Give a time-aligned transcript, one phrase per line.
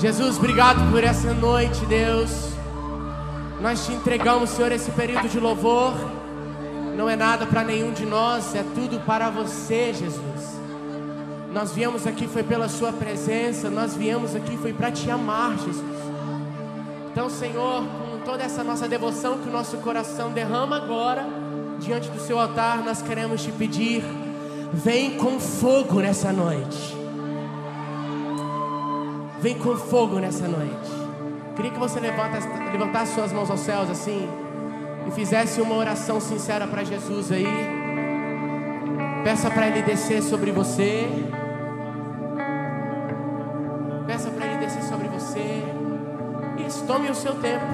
[0.00, 2.54] Jesus, obrigado por essa noite, Deus.
[3.60, 5.92] Nós te entregamos, Senhor, esse período de louvor.
[6.96, 10.58] Não é nada para nenhum de nós, é tudo para você, Jesus.
[11.52, 16.00] Nós viemos aqui foi pela Sua presença, nós viemos aqui foi para te amar, Jesus.
[17.12, 21.26] Então, Senhor, com toda essa nossa devoção que o nosso coração derrama agora,
[21.78, 24.02] diante do Seu altar, nós queremos te pedir,
[24.72, 26.99] vem com fogo nessa noite.
[29.40, 30.90] Vem com fogo nessa noite.
[31.56, 34.28] Queria que você levantasse, levantasse suas mãos aos céus assim
[35.08, 37.46] e fizesse uma oração sincera para Jesus aí.
[39.24, 41.08] Peça para Ele descer sobre você.
[44.06, 45.62] Peça para Ele descer sobre você.
[46.66, 47.64] Isso, tome o seu tempo.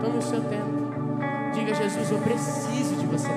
[0.00, 0.88] Tome o seu tempo.
[1.52, 3.28] Diga, Jesus, eu preciso de você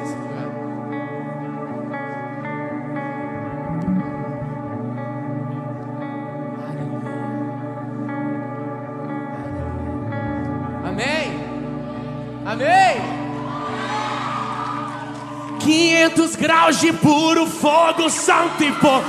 [16.11, 19.01] 500 graus de puro fogo, santo e poder.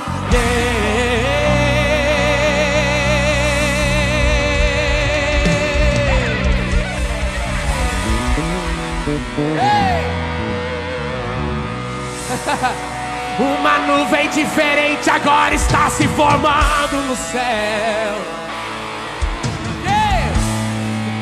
[13.39, 18.21] Uma nuvem diferente agora está se formando no céu.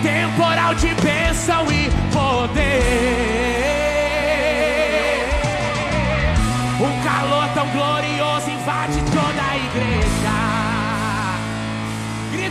[0.04, 3.61] Temporal de bênção e poder.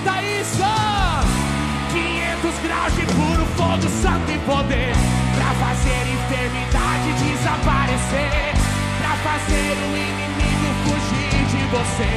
[0.00, 0.64] Grita isso!
[1.92, 4.92] 500 graus de puro fogo, santo e poder.
[5.36, 8.54] Pra fazer enfermidade desaparecer.
[8.98, 12.10] Pra fazer o inimigo fugir de você.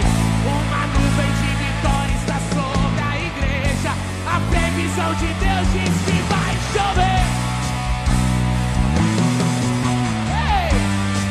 [0.48, 3.92] Uma nuvem de vitória está sobre a igreja.
[4.28, 7.24] A previsão de Deus diz que vai chover.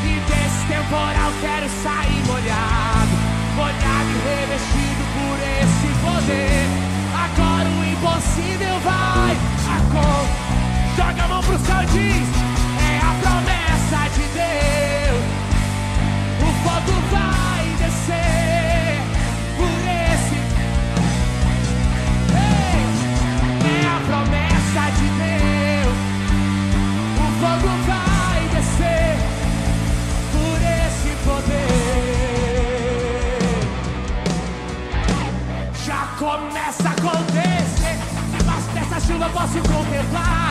[0.05, 3.17] E desse temporal quero sair molhado,
[3.57, 5.02] molhado e revestido
[6.23, 6.69] poder.
[7.15, 9.37] Agora o impossível vai
[9.77, 10.43] acontecer.
[10.97, 12.29] Joga a mão pro céu e diz:
[12.81, 15.25] É a promessa de Deus.
[16.41, 17.32] O fogo vai
[39.03, 40.42] Dessa chuva posso contemplar.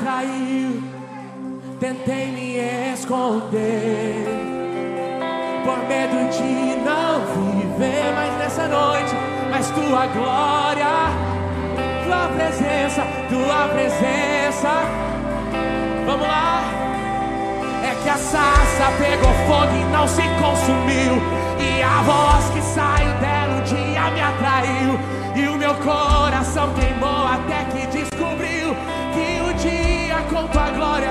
[0.00, 0.82] Atraiu,
[1.78, 2.56] tentei me
[2.94, 4.24] esconder,
[5.62, 7.20] por medo de não
[7.60, 9.14] viver mais nessa noite,
[9.50, 10.86] mas tua glória,
[12.04, 14.70] tua presença, tua presença.
[16.06, 16.62] Vamos lá
[18.02, 21.20] que a sarça pegou fogo e não se consumiu.
[21.58, 24.98] E a voz que saiu dela um dia me atraiu.
[25.36, 28.09] E o meu coração queimou até que o
[30.28, 31.10] com tua glória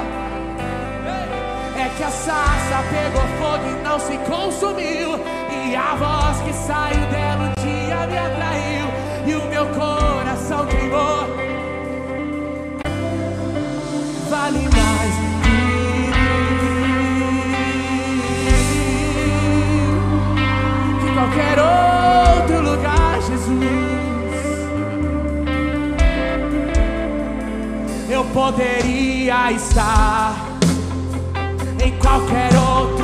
[1.78, 5.20] é que a sarça pegou fogo e não se consumiu.
[5.52, 8.88] E a voz que saiu dela um dia me atraiu.
[9.26, 11.28] E o meu coração queimou.
[14.30, 15.30] Vale mais
[21.16, 21.89] qualquer outro
[28.34, 30.36] poderia estar
[31.84, 32.99] em qualquer outro,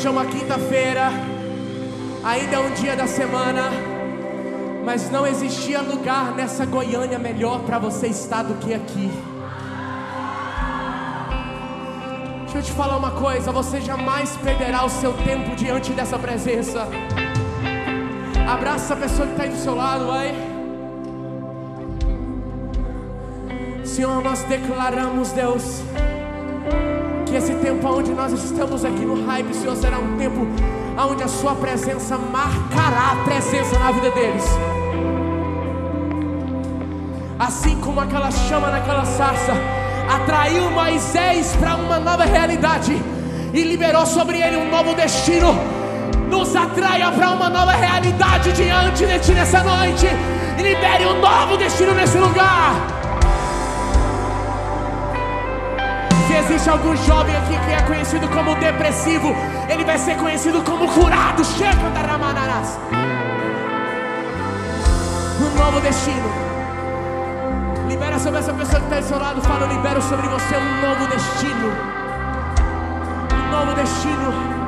[0.00, 1.10] Hoje é uma quinta-feira,
[2.24, 3.64] ainda é um dia da semana,
[4.82, 9.10] mas não existia lugar nessa Goiânia melhor para você estar do que aqui.
[12.44, 16.88] Deixa eu te falar uma coisa: você jamais perderá o seu tempo diante dessa presença.
[18.50, 20.34] Abraça a pessoa que está aí do seu lado, vai.
[23.84, 25.82] Senhor, nós declaramos, Deus
[27.30, 30.46] que esse tempo onde nós estamos aqui no hype, Senhor, será um tempo
[30.98, 34.44] onde a Sua presença marcará a presença na vida deles.
[37.38, 39.52] Assim como aquela chama naquela sarça
[40.12, 43.00] atraiu Moisés para uma nova realidade
[43.54, 45.56] e liberou sobre ele um novo destino,
[46.28, 50.06] nos atraia para uma nova realidade diante de Ti nessa noite
[50.58, 52.99] e libere um novo destino nesse lugar.
[56.30, 59.34] Se existe algum jovem aqui que é conhecido como depressivo,
[59.68, 61.44] ele vai ser conhecido como curado.
[61.44, 62.78] Chega da Ramanaras.
[65.40, 66.30] Um novo destino.
[67.88, 69.42] Libera sobre essa pessoa que está do seu lado.
[69.42, 71.72] Fala, libero sobre você um novo destino.
[73.34, 74.59] Um novo destino.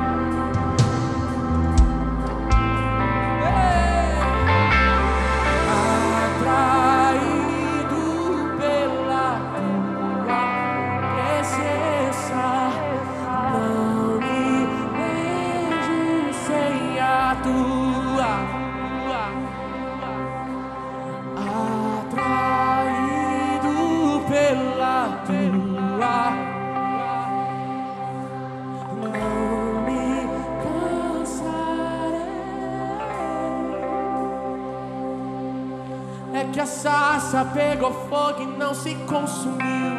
[37.53, 39.93] pegou fogo e não se consumiu.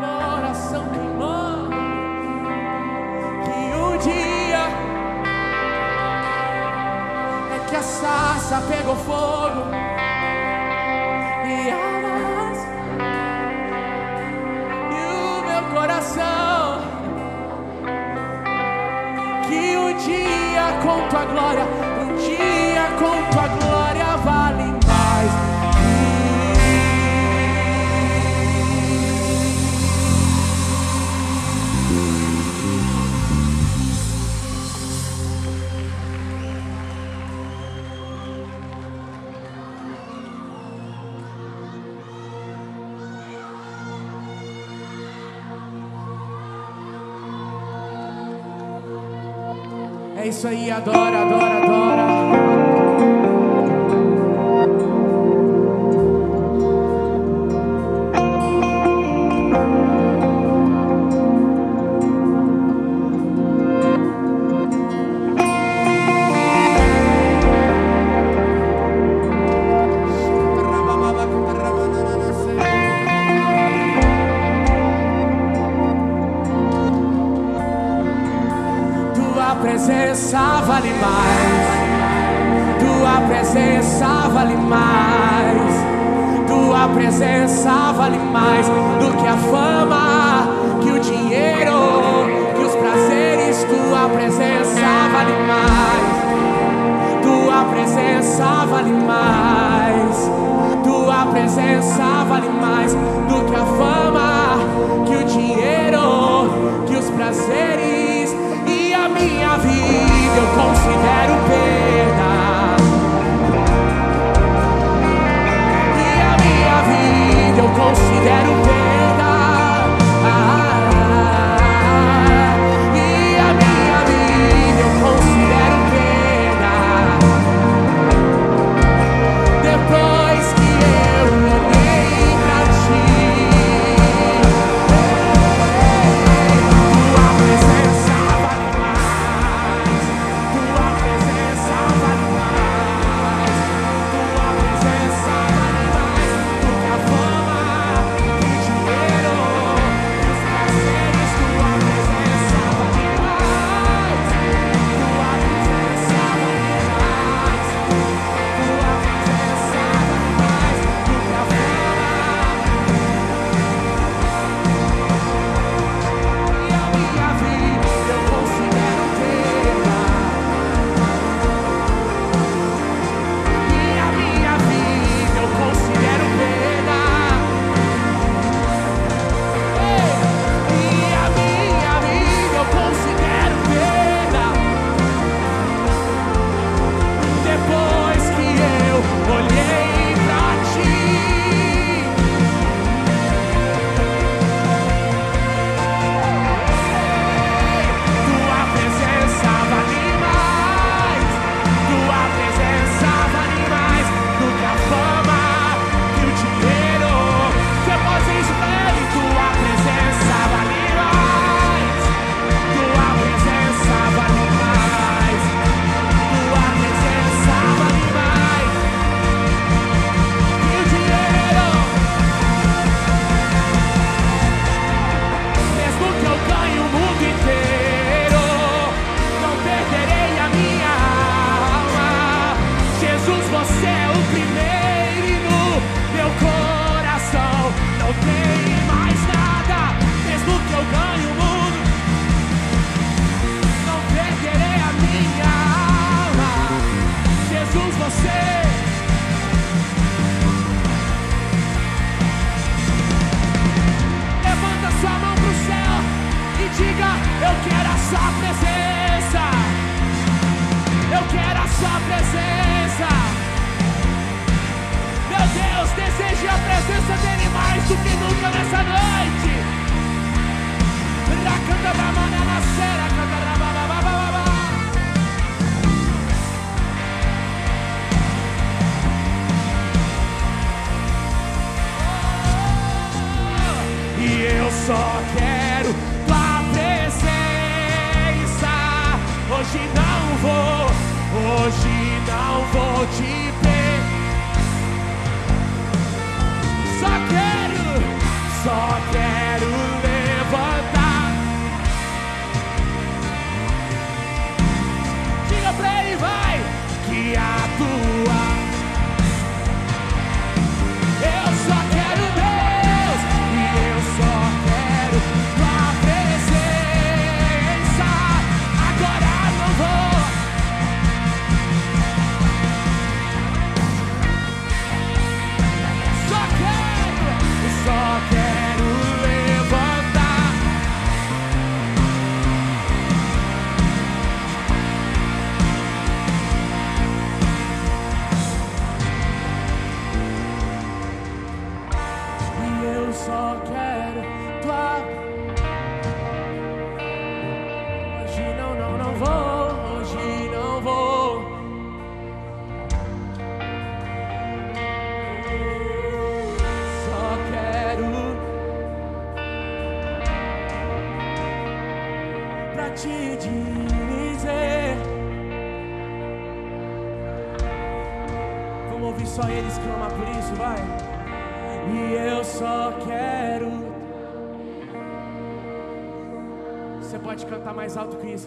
[0.00, 1.76] Coração queimando
[3.44, 4.64] que o dia
[7.54, 9.62] é que a sarça pegou fogo
[11.46, 12.58] e as
[14.90, 16.80] e o meu coração
[19.48, 21.81] que um dia com a glória
[50.42, 51.51] Isso aí adora, adora.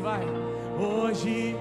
[0.05, 0.21] Vai.
[0.77, 1.55] Hoje.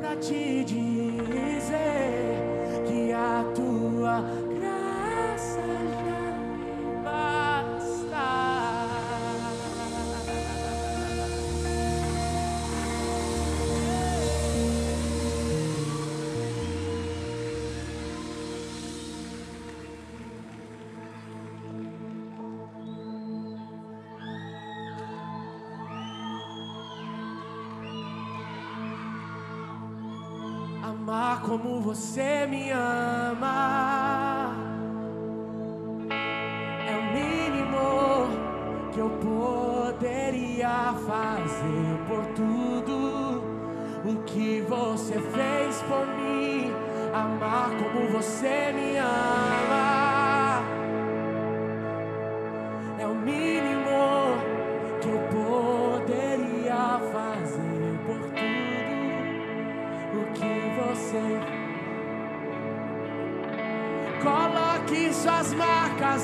[0.00, 0.53] Pra te
[31.46, 34.50] como você me ama
[36.88, 38.28] é o mínimo
[38.92, 43.44] que eu poderia fazer por tudo
[44.06, 46.72] o que você fez por mim.
[47.12, 48.83] Amar como você me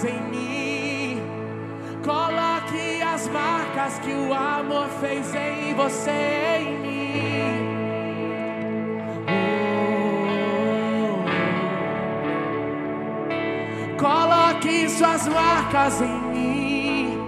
[0.00, 1.20] marcas em mim.
[2.02, 7.68] Coloque as marcas que o amor fez em você em mim.
[9.28, 9.64] Oh.
[13.98, 17.18] Coloque suas marcas em mim.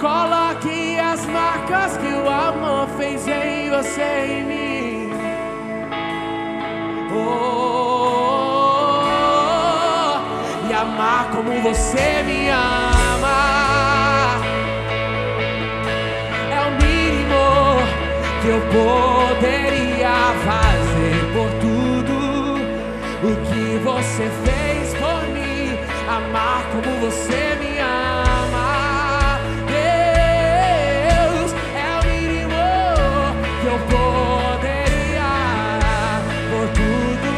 [0.00, 5.10] Coloque as marcas que o amor fez em você em mim.
[7.12, 7.67] Oh,
[11.58, 14.38] como você me ama
[16.52, 17.44] é o mínimo
[18.40, 22.16] que eu poderia fazer por tudo
[23.24, 25.78] o que você fez por mim.
[26.08, 32.62] Amar como você me ama, Deus é o mínimo
[33.60, 35.32] que eu poderia
[36.50, 37.30] por tudo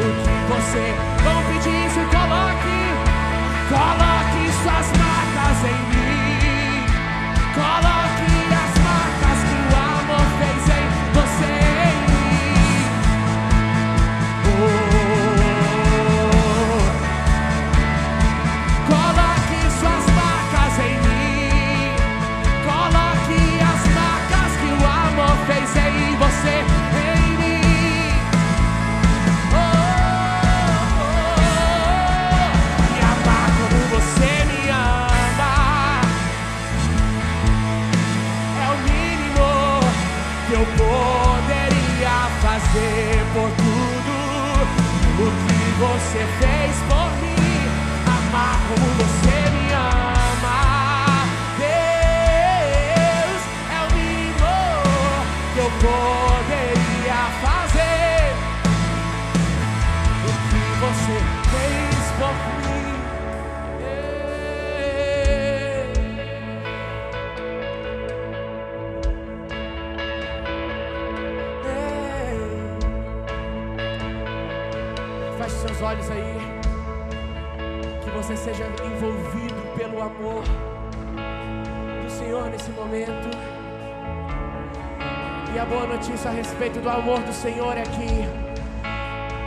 [0.00, 0.84] o que você.
[1.22, 2.00] Vamos pedir isso,
[46.10, 46.49] que você fez
[82.70, 83.30] Nesse momento.
[85.52, 88.28] E a boa notícia a respeito do amor do Senhor é que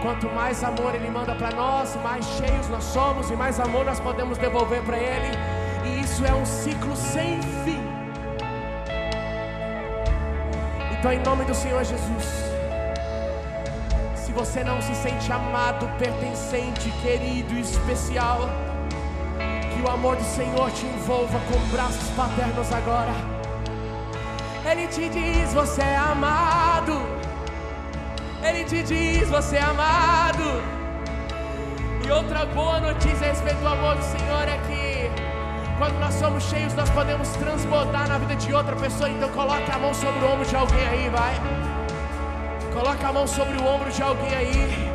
[0.01, 3.99] quanto mais amor Ele manda para nós, mais cheios nós somos e mais amor nós
[3.99, 5.37] podemos devolver para Ele.
[5.85, 7.81] E isso é um ciclo sem fim.
[10.99, 12.25] Então, em nome do Senhor Jesus,
[14.15, 18.49] se você não se sente amado, pertencente, querido, especial,
[19.83, 23.11] o amor do Senhor te envolva com braços paternos agora.
[24.69, 27.01] Ele te diz: Você é amado.
[28.41, 30.43] Ele te diz: Você é amado.
[32.05, 35.11] E outra boa notícia a respeito do amor do Senhor é que
[35.77, 39.09] quando nós somos cheios, nós podemos transbordar na vida de outra pessoa.
[39.09, 41.35] Então coloque a mão sobre o ombro de alguém aí, vai.
[42.73, 44.92] Coloque a mão sobre o ombro de alguém aí.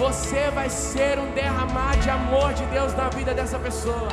[0.00, 4.08] Você vai ser um derramar de amor de Deus na vida dessa pessoa.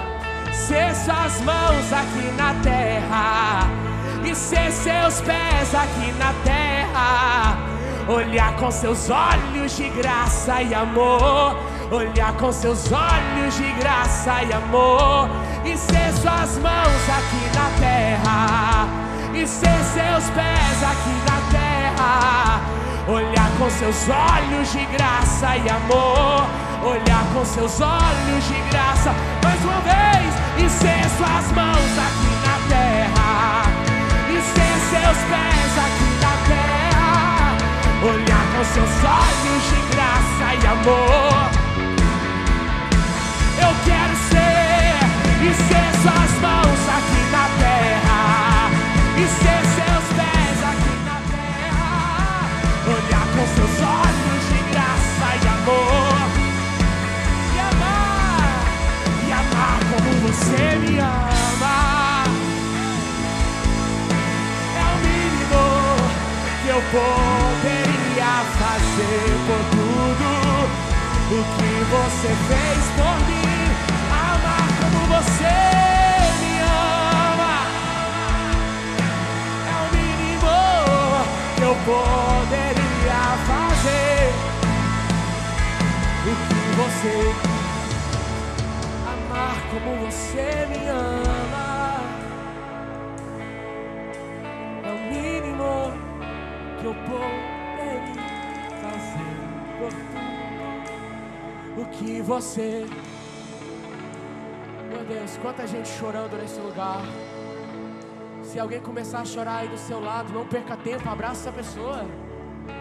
[0.52, 3.70] Ser suas mãos aqui na terra
[4.22, 7.58] e ser seus pés aqui na terra.
[8.06, 11.56] Olhar com seus olhos de graça e amor.
[11.90, 15.30] Olhar com seus olhos de graça e amor.
[15.64, 18.88] E ser suas mãos aqui na terra.
[19.34, 22.87] E ser seus pés aqui na terra.
[23.08, 26.46] Olhar com seus olhos de graça e amor.
[26.84, 29.16] Olhar com seus olhos de graça.
[29.42, 30.34] Mais uma vez.
[30.58, 33.64] E ser suas mãos aqui na terra.
[34.30, 37.58] E ser seus pés aqui na terra.
[38.04, 41.50] Olhar com seus olhos de graça e amor.
[43.58, 45.00] Eu quero ser
[45.44, 46.97] e ser suas mãos aqui
[71.30, 73.60] o que você fez por mim.
[74.10, 75.56] Amar como você
[76.40, 77.56] me ama.
[79.68, 80.58] É o mínimo
[81.56, 84.22] que eu poderia fazer.
[86.24, 87.16] O que você
[89.06, 91.68] amar como você me ama.
[94.84, 95.74] É o mínimo
[96.80, 97.47] que eu poderia
[101.78, 102.86] o que você.
[104.90, 107.02] Meu Deus, quanta gente chorando nesse lugar.
[108.42, 112.06] Se alguém começar a chorar aí do seu lado, não perca tempo, abraça essa pessoa.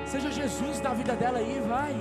[0.07, 1.95] Seja Jesus na vida dela aí, vai.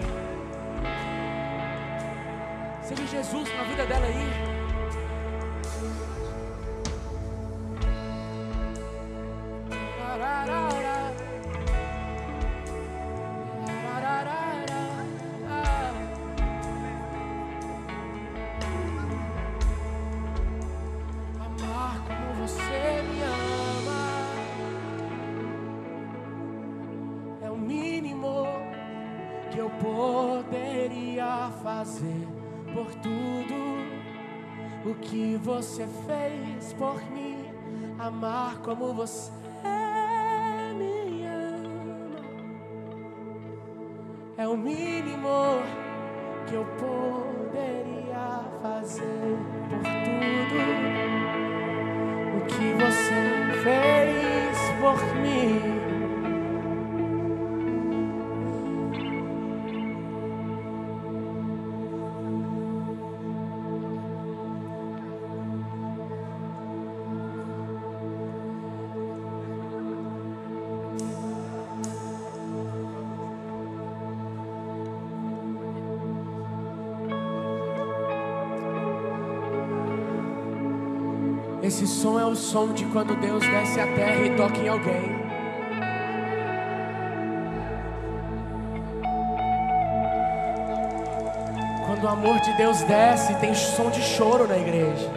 [2.84, 4.55] Seja Jesus na vida dela aí.
[35.45, 37.53] Você fez por mim.
[37.99, 39.31] Amar como você
[40.75, 42.15] me ama
[44.38, 45.62] é o mínimo
[46.47, 49.38] que eu poderia fazer
[49.69, 50.58] por tudo
[52.38, 53.21] o que você
[53.63, 55.74] fez por mim.
[81.86, 85.04] Esse som é o som de quando Deus desce a terra e toca em alguém.
[91.86, 95.12] Quando o amor de Deus desce, tem som de choro na igreja.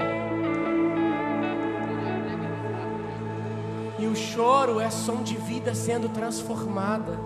[3.99, 7.19] E o choro é som de vida sendo transformada.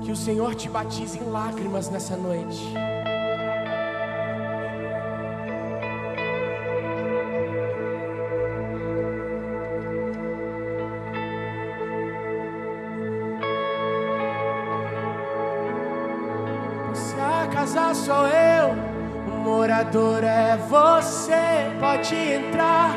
[0.00, 2.72] Que o Senhor te batize em lágrimas nessa noite.
[17.46, 18.70] Você a casa sou eu,
[19.28, 21.70] o morador é você.
[21.78, 22.90] Pode entrar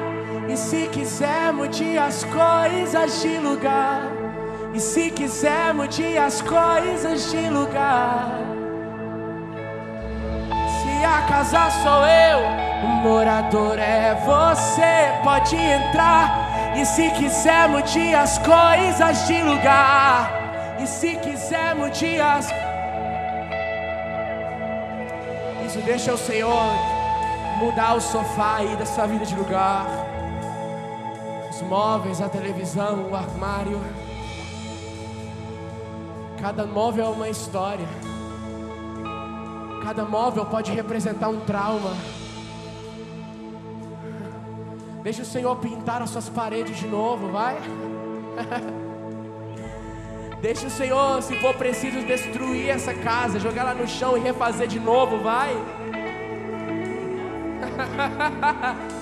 [0.47, 4.01] e se quiser mude as coisas de lugar.
[4.73, 8.39] E se quiser mude as coisas de lugar.
[10.81, 12.39] Se a casa sou eu,
[12.85, 15.13] o morador é você.
[15.23, 20.31] Pode entrar e se quiser mude as coisas de lugar.
[20.79, 22.51] E se quiser mude as
[25.79, 26.73] Isso deixa o Senhor
[27.57, 29.87] mudar o sofá aí da sua vida de lugar.
[31.49, 33.79] Os móveis, a televisão, o armário.
[36.41, 37.87] Cada móvel é uma história.
[39.81, 41.95] Cada móvel pode representar um trauma.
[45.01, 47.55] Deixa o Senhor pintar as suas paredes de novo, vai.
[50.41, 54.67] Deixa o Senhor, se for preciso, destruir essa casa, jogar ela no chão e refazer
[54.67, 55.53] de novo, vai.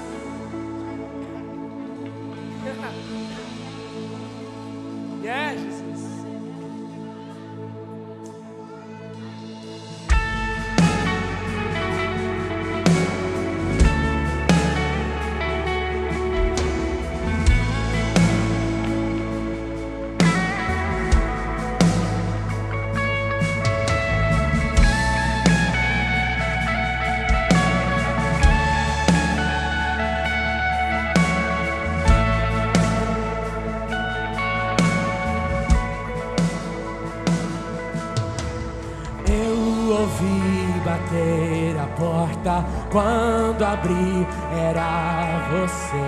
[43.77, 46.07] quando abri era você.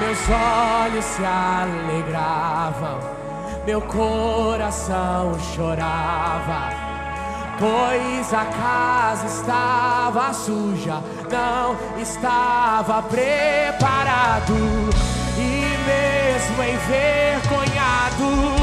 [0.00, 2.98] Meus olhos se alegravam,
[3.64, 6.70] meu coração chorava,
[7.58, 14.54] pois a casa estava suja, não estava preparado.
[15.38, 18.61] E mesmo envergonhado,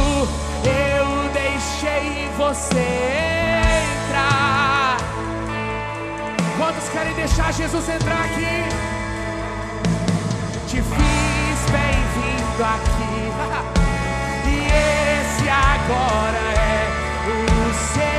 [2.40, 2.88] você
[4.08, 4.98] entrar.
[6.58, 8.64] Quantos querem deixar Jesus entrar aqui?
[10.70, 13.80] Te fiz bem-vindo aqui.
[14.52, 16.88] E esse agora é
[17.68, 18.19] o seu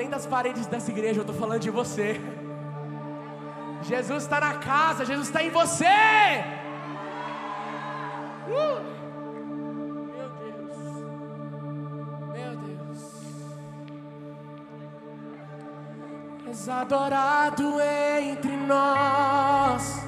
[0.00, 2.18] nem das paredes dessa igreja, eu estou falando de você.
[3.82, 5.84] Jesus está na casa, Jesus está em você.
[8.48, 8.80] Uh!
[10.16, 10.78] Meu Deus.
[12.36, 13.00] Meu Deus.
[16.48, 20.00] És adorado entre nós.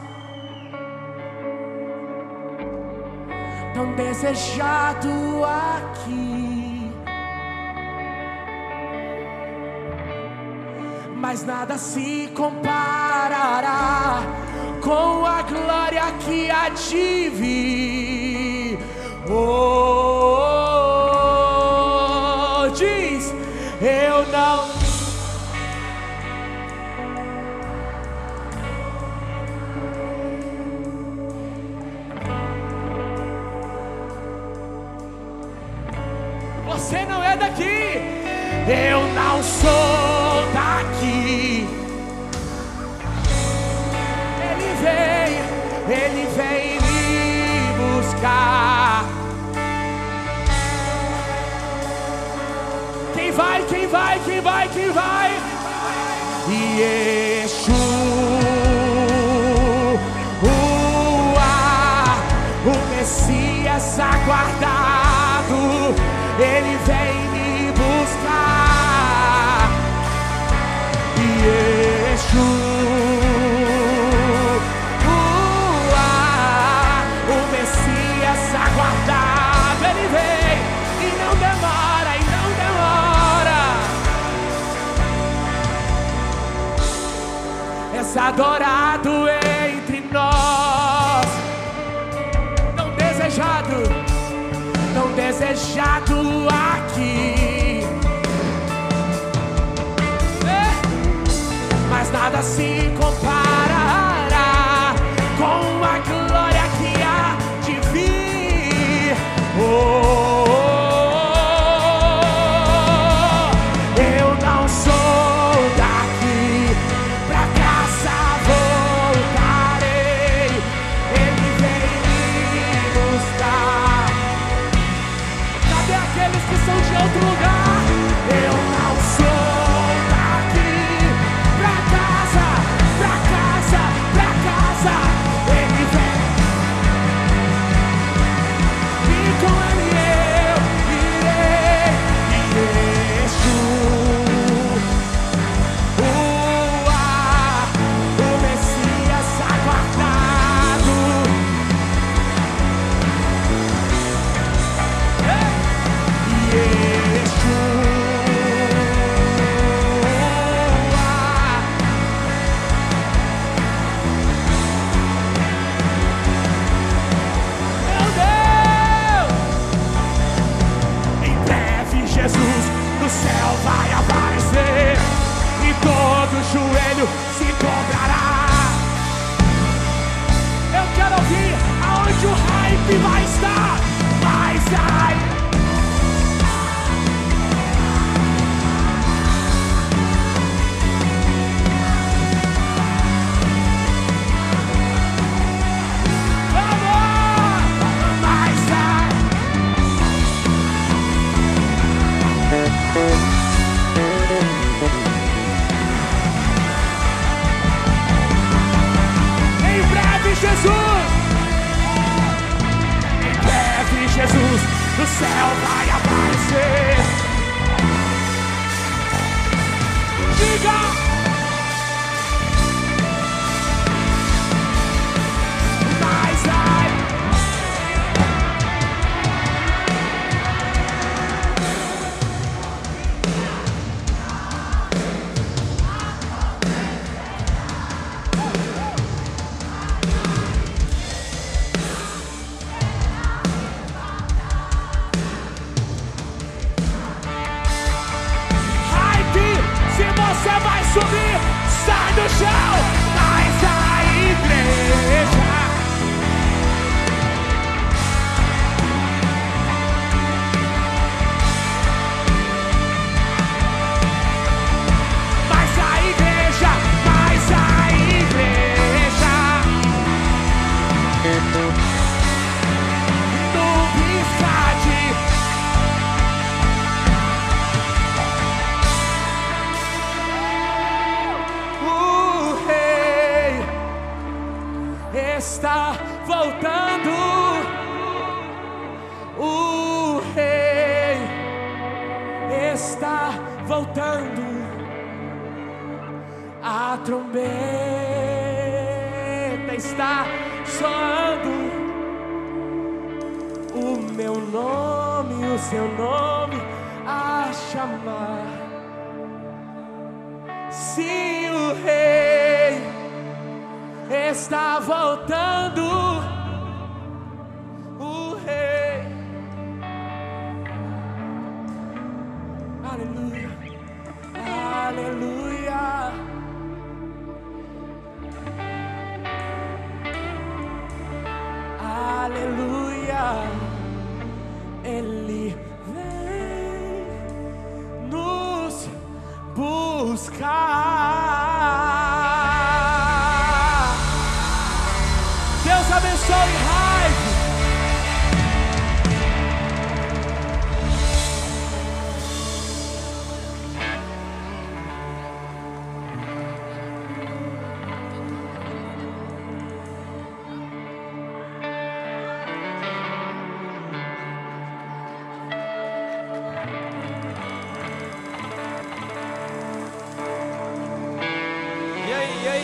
[3.74, 5.11] tão desejado
[5.44, 6.41] aqui.
[11.33, 14.21] Mas nada se comparará
[14.83, 18.79] com a glória que há de vir.
[19.31, 19.79] Oh,
[22.77, 23.33] diz,
[23.81, 24.71] eu não
[36.66, 38.03] Você não é daqui.
[38.68, 39.91] Eu não sou
[53.14, 55.32] Quem vai, quem vai, quem vai, quem vai?
[56.78, 57.76] Yeshua,
[62.64, 65.56] o Messias aguardado,
[66.38, 67.12] ele vem
[88.12, 89.27] és adorado
[89.72, 91.27] entre nós,
[92.77, 93.83] tão desejado,
[94.92, 97.81] tão desejado aqui.
[100.46, 103.41] É, Mas nada se comparará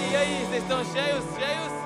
[0.08, 0.46] aí, aí?
[0.46, 1.77] Vocês estão cheios, cheios?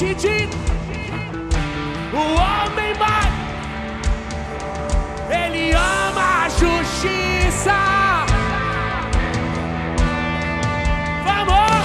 [0.00, 0.48] te
[2.14, 3.34] o homem mais,
[5.28, 7.76] ele ama a justiça.
[11.22, 11.84] Vamos!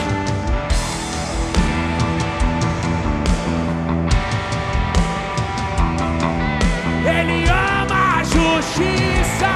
[7.05, 9.51] Ele ama a justiça,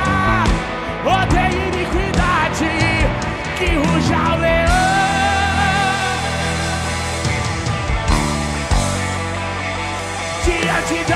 [1.05, 2.71] odeia iniquidade,
[3.57, 4.48] que ruja o
[10.79, 11.15] bandida.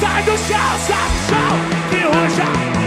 [0.00, 2.77] Sai do chão, sai do chão, que roja.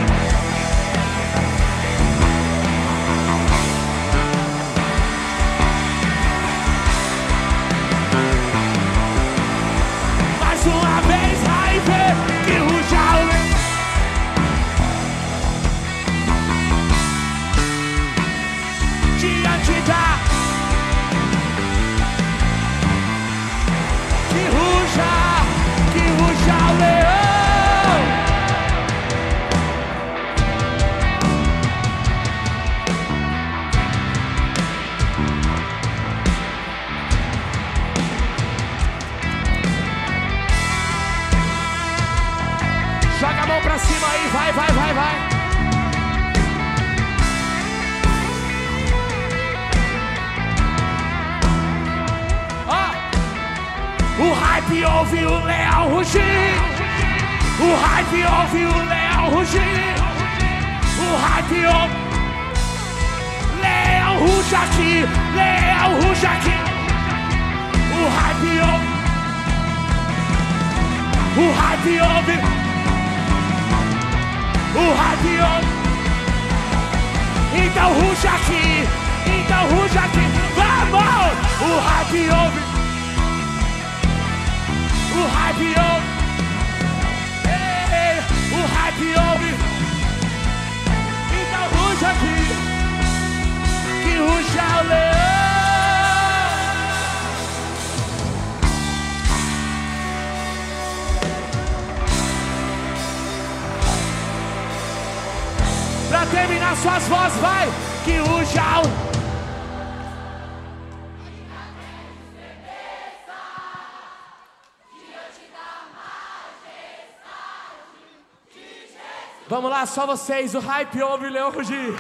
[119.52, 120.56] Vamos lá, só vocês.
[120.56, 121.94] O hype ouve o leão rugir.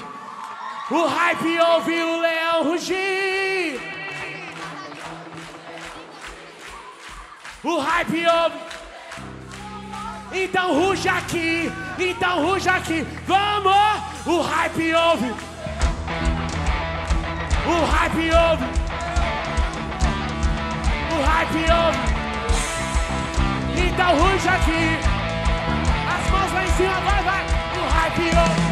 [0.89, 3.77] O hype ouve o leão rugir.
[7.61, 8.55] O hype ouve.
[10.31, 11.69] Então ruja aqui.
[11.99, 13.05] Então ruja aqui.
[13.27, 14.01] Vamos!
[14.25, 15.35] O hype ouve.
[17.67, 18.65] O hype ouve.
[21.11, 21.99] O hype ouve.
[23.85, 25.11] Então ruja aqui.
[26.53, 27.45] Lá em cima, vai, vai.
[27.77, 28.70] O hype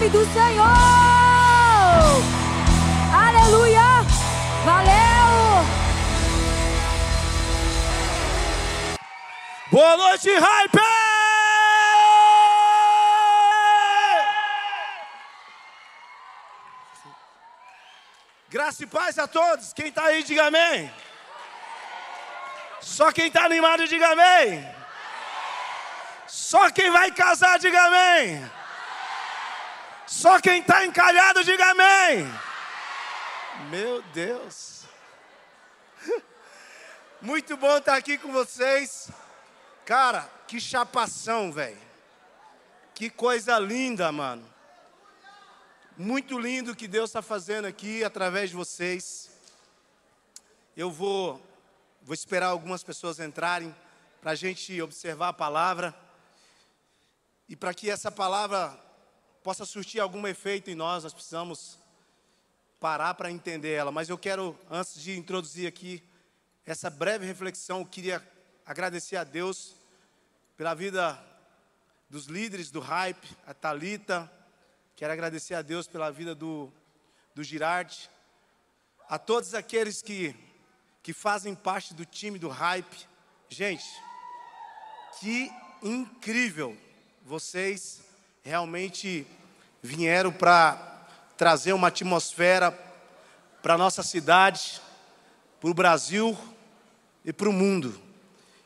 [0.00, 0.64] nome do Senhor!
[3.12, 3.82] Aleluia!
[4.64, 5.66] Valeu!
[9.70, 10.80] Boa noite, hype!
[18.48, 19.74] Graça e paz a todos.
[19.74, 20.90] Quem está aí, diga amém.
[22.80, 24.66] Só quem está animado, diga amém.
[26.26, 28.59] Só quem vai casar, diga amém.
[30.10, 32.26] Só quem está encalhado, diga amém.
[33.70, 34.82] Meu Deus.
[37.22, 39.08] Muito bom estar aqui com vocês.
[39.86, 41.78] Cara, que chapação, velho.
[42.92, 44.44] Que coisa linda, mano.
[45.96, 49.30] Muito lindo que Deus está fazendo aqui através de vocês.
[50.76, 51.40] Eu vou,
[52.02, 53.72] vou esperar algumas pessoas entrarem
[54.20, 55.94] para a gente observar a palavra
[57.48, 58.89] e para que essa palavra
[59.50, 61.76] possa surtir algum efeito em nós, nós precisamos
[62.78, 63.90] parar para entender ela.
[63.90, 66.00] Mas eu quero, antes de introduzir aqui
[66.64, 68.24] essa breve reflexão, eu queria
[68.64, 69.74] agradecer a Deus
[70.56, 71.20] pela vida
[72.08, 74.30] dos líderes do Hype, a Talita.
[74.94, 76.72] Quero agradecer a Deus pela vida do,
[77.34, 78.08] do Girardi.
[79.08, 80.32] A todos aqueles que,
[81.02, 83.08] que fazem parte do time do Hype.
[83.48, 84.00] Gente,
[85.18, 85.50] que
[85.82, 86.78] incrível!
[87.26, 88.00] Vocês
[88.42, 89.26] realmente
[89.82, 91.06] vieram para
[91.36, 92.70] trazer uma atmosfera
[93.62, 94.80] para a nossa cidade,
[95.60, 96.36] para o Brasil
[97.24, 97.98] e para o mundo.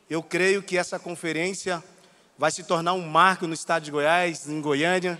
[0.09, 1.83] Eu creio que essa conferência
[2.37, 5.19] vai se tornar um marco no estado de Goiás, em Goiânia,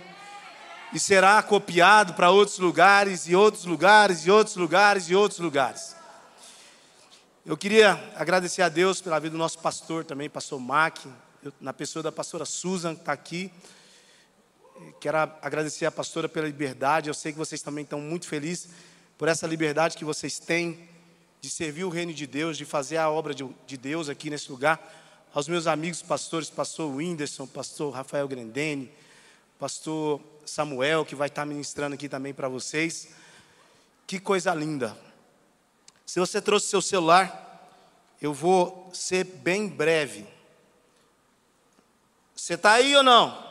[0.92, 5.96] e será copiado para outros lugares, e outros lugares, e outros lugares, e outros lugares.
[7.44, 10.98] Eu queria agradecer a Deus pela vida do nosso pastor também, pastor Mac,
[11.42, 13.52] eu, na pessoa da pastora Susan, que está aqui.
[15.00, 17.08] Quero agradecer a pastora pela liberdade.
[17.08, 18.68] Eu sei que vocês também estão muito felizes
[19.18, 20.88] por essa liberdade que vocês têm
[21.40, 24.50] de servir o reino de Deus, de fazer a obra de, de Deus aqui nesse
[24.50, 24.80] lugar.
[25.32, 28.90] Aos meus amigos pastores, pastor Whindersson, pastor Rafael Grandene,
[29.58, 33.08] pastor Samuel, que vai estar ministrando aqui também para vocês.
[34.06, 34.96] Que coisa linda.
[36.04, 37.70] Se você trouxe seu celular,
[38.20, 40.26] eu vou ser bem breve.
[42.34, 43.45] Você está aí ou não?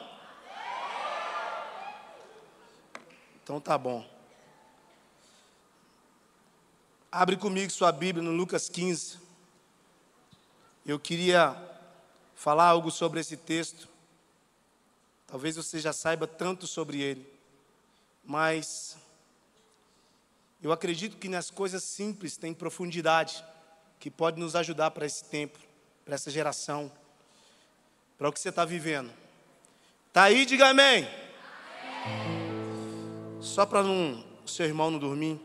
[3.45, 4.03] Então tá bom.
[7.11, 9.19] Abre comigo sua Bíblia no Lucas 15.
[10.83, 11.55] Eu queria
[12.33, 13.87] falar algo sobre esse texto.
[15.27, 17.31] Talvez você já saiba tanto sobre ele,
[18.23, 18.97] mas
[20.59, 23.45] eu acredito que nas coisas simples tem profundidade
[23.99, 25.59] que pode nos ajudar para esse tempo,
[26.03, 26.91] para essa geração,
[28.17, 29.13] para o que você está vivendo.
[30.11, 31.07] Tá aí, diga amém.
[33.45, 35.39] Só para não seu irmão não dormir.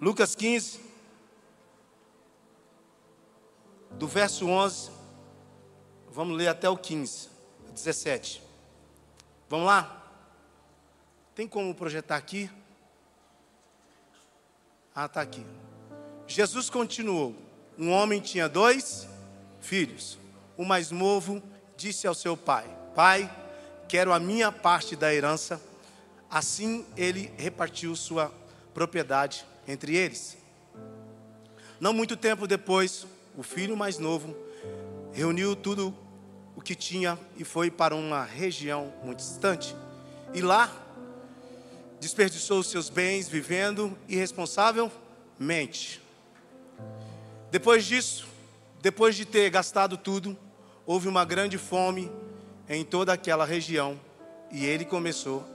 [0.00, 0.80] Lucas 15,
[3.90, 4.92] do verso 11,
[6.08, 7.28] vamos ler até o 15,
[7.72, 8.40] 17.
[9.50, 10.08] Vamos lá?
[11.34, 12.48] Tem como projetar aqui?
[14.94, 15.44] Ah, está aqui.
[16.28, 17.34] Jesus continuou:
[17.76, 19.08] Um homem tinha dois
[19.60, 20.16] filhos.
[20.56, 21.42] O mais novo
[21.76, 23.28] disse ao seu pai: Pai,
[23.88, 25.73] quero a minha parte da herança.
[26.34, 28.34] Assim ele repartiu sua
[28.74, 30.36] propriedade entre eles.
[31.78, 33.06] Não muito tempo depois,
[33.36, 34.36] o filho mais novo
[35.12, 35.96] reuniu tudo
[36.56, 39.76] o que tinha e foi para uma região muito distante.
[40.34, 40.72] E lá
[42.00, 46.02] desperdiçou os seus bens vivendo irresponsavelmente.
[47.52, 48.26] Depois disso,
[48.82, 50.36] depois de ter gastado tudo,
[50.84, 52.10] houve uma grande fome
[52.68, 53.96] em toda aquela região
[54.50, 55.53] e ele começou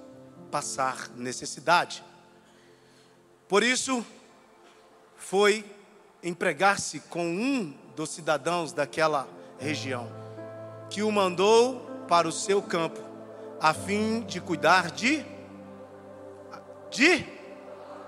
[0.49, 2.03] passar necessidade.
[3.47, 4.05] Por isso,
[5.15, 5.65] foi
[6.23, 9.27] empregar-se com um dos cidadãos daquela
[9.59, 10.11] região,
[10.89, 12.99] que o mandou para o seu campo,
[13.61, 15.25] a fim de cuidar de
[16.89, 17.23] de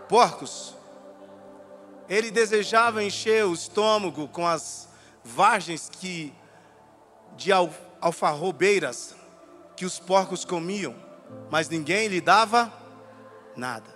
[0.09, 0.75] porcos.
[2.09, 4.89] Ele desejava encher o estômago com as
[5.23, 6.33] vargens que
[7.37, 7.51] de
[8.01, 9.15] alfarrobeiras
[9.75, 10.95] que os porcos comiam,
[11.49, 12.71] mas ninguém lhe dava
[13.55, 13.89] nada.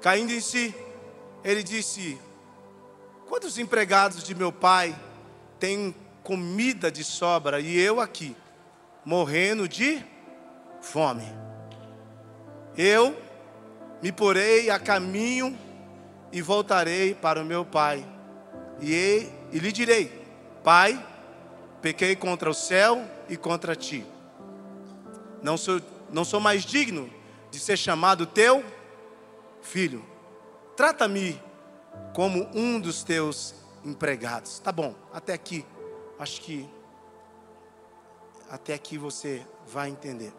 [0.00, 0.74] Caindo em si,
[1.44, 2.18] ele disse:
[3.28, 4.98] Quantos empregados de meu pai
[5.58, 8.36] têm comida de sobra e eu aqui,
[9.04, 10.04] morrendo de
[10.80, 11.26] fome?
[12.76, 13.16] Eu
[14.00, 15.58] me porei a caminho
[16.32, 18.06] e voltarei para o meu pai,
[18.80, 20.24] e, e lhe direi:
[20.62, 21.04] Pai,
[21.80, 24.04] pequei contra o céu e contra ti.
[25.42, 25.80] Não sou,
[26.10, 27.10] não sou mais digno
[27.50, 28.64] de ser chamado teu
[29.62, 30.04] filho.
[30.76, 31.40] Trata-me
[32.14, 33.54] como um dos teus
[33.84, 34.58] empregados.
[34.58, 35.64] Tá bom, até aqui.
[36.18, 36.68] Acho que
[38.48, 40.32] até aqui você vai entender.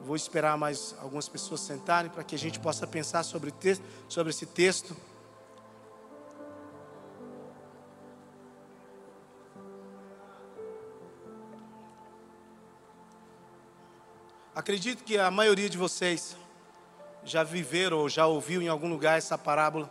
[0.00, 3.52] Vou esperar mais algumas pessoas sentarem para que a gente possa pensar sobre,
[4.08, 4.96] sobre esse texto.
[14.54, 16.36] Acredito que a maioria de vocês
[17.24, 19.90] já viveram ou já ouviu em algum lugar essa parábola.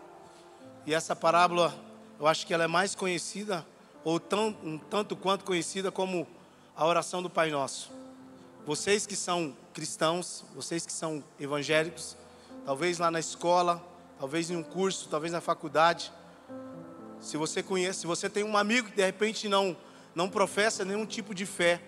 [0.85, 1.73] E essa parábola,
[2.19, 3.65] eu acho que ela é mais conhecida,
[4.03, 6.27] ou tão, um tanto quanto conhecida como
[6.75, 7.91] a oração do Pai Nosso.
[8.65, 12.17] Vocês que são cristãos, vocês que são evangélicos,
[12.65, 13.81] talvez lá na escola,
[14.19, 16.11] talvez em um curso, talvez na faculdade,
[17.21, 19.75] se você conhece, se você tem um amigo que de repente não,
[20.13, 21.81] não professa nenhum tipo de fé,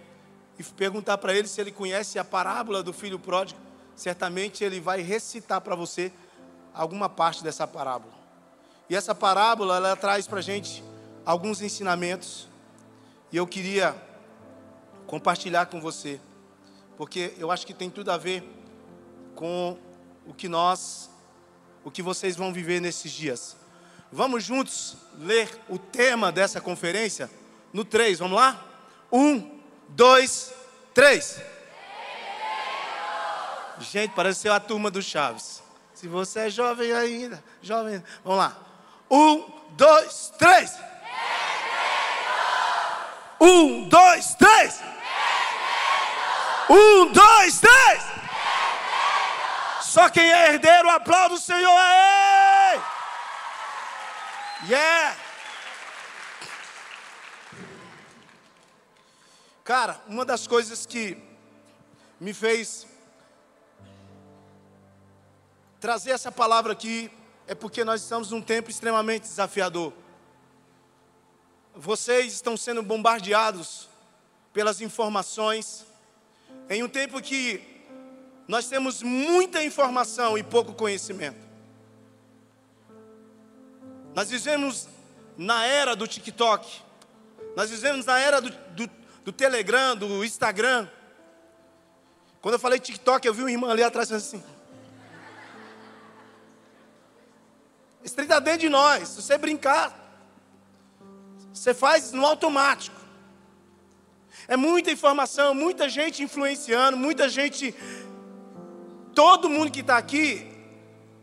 [0.60, 3.60] e perguntar para ele se ele conhece a parábola do filho pródigo,
[3.96, 6.12] certamente ele vai recitar para você
[6.74, 8.14] alguma parte dessa parábola.
[8.90, 10.84] E essa parábola ela traz para a gente
[11.26, 12.48] alguns ensinamentos,
[13.32, 13.96] e eu queria
[15.08, 16.20] compartilhar com você,
[16.98, 18.44] porque eu acho que tem tudo a ver
[19.36, 19.78] com
[20.26, 21.10] o que nós,
[21.86, 23.56] o que vocês vão viver nesses dias.
[24.12, 27.30] Vamos juntos ler o tema dessa conferência?
[27.72, 28.66] No 3, vamos lá?
[29.12, 29.59] Um,
[29.90, 30.54] dois,
[30.94, 31.42] três.
[33.80, 35.64] Gente, parece ser a turma do Chaves.
[35.94, 38.58] Se você é jovem ainda, jovem, vamos lá.
[39.10, 40.78] Um, dois, três.
[43.40, 44.82] Um, dois, três.
[46.70, 48.04] Um, dois, três.
[49.82, 52.82] Só quem é herdeiro, aplauda o Senhor aí.
[54.68, 55.29] Yeah.
[59.70, 61.16] Cara, uma das coisas que
[62.20, 62.88] me fez
[65.80, 67.12] trazer essa palavra aqui
[67.46, 69.94] é porque nós estamos num tempo extremamente desafiador.
[71.76, 73.88] Vocês estão sendo bombardeados
[74.52, 75.86] pelas informações,
[76.68, 77.62] em um tempo que
[78.48, 81.48] nós temos muita informação e pouco conhecimento.
[84.16, 84.90] Nós vivemos
[85.38, 86.82] na era do TikTok,
[87.56, 88.99] nós vivemos na era do, do
[89.30, 90.88] do Telegram, do Instagram.
[92.42, 94.44] Quando eu falei TikTok, eu vi uma irmã ali atrás assim.
[98.04, 99.10] Isso está dentro de nós.
[99.10, 99.94] Se você brincar,
[101.54, 103.00] você faz no automático.
[104.48, 107.76] É muita informação, muita gente influenciando, muita gente.
[109.14, 110.52] Todo mundo que está aqui,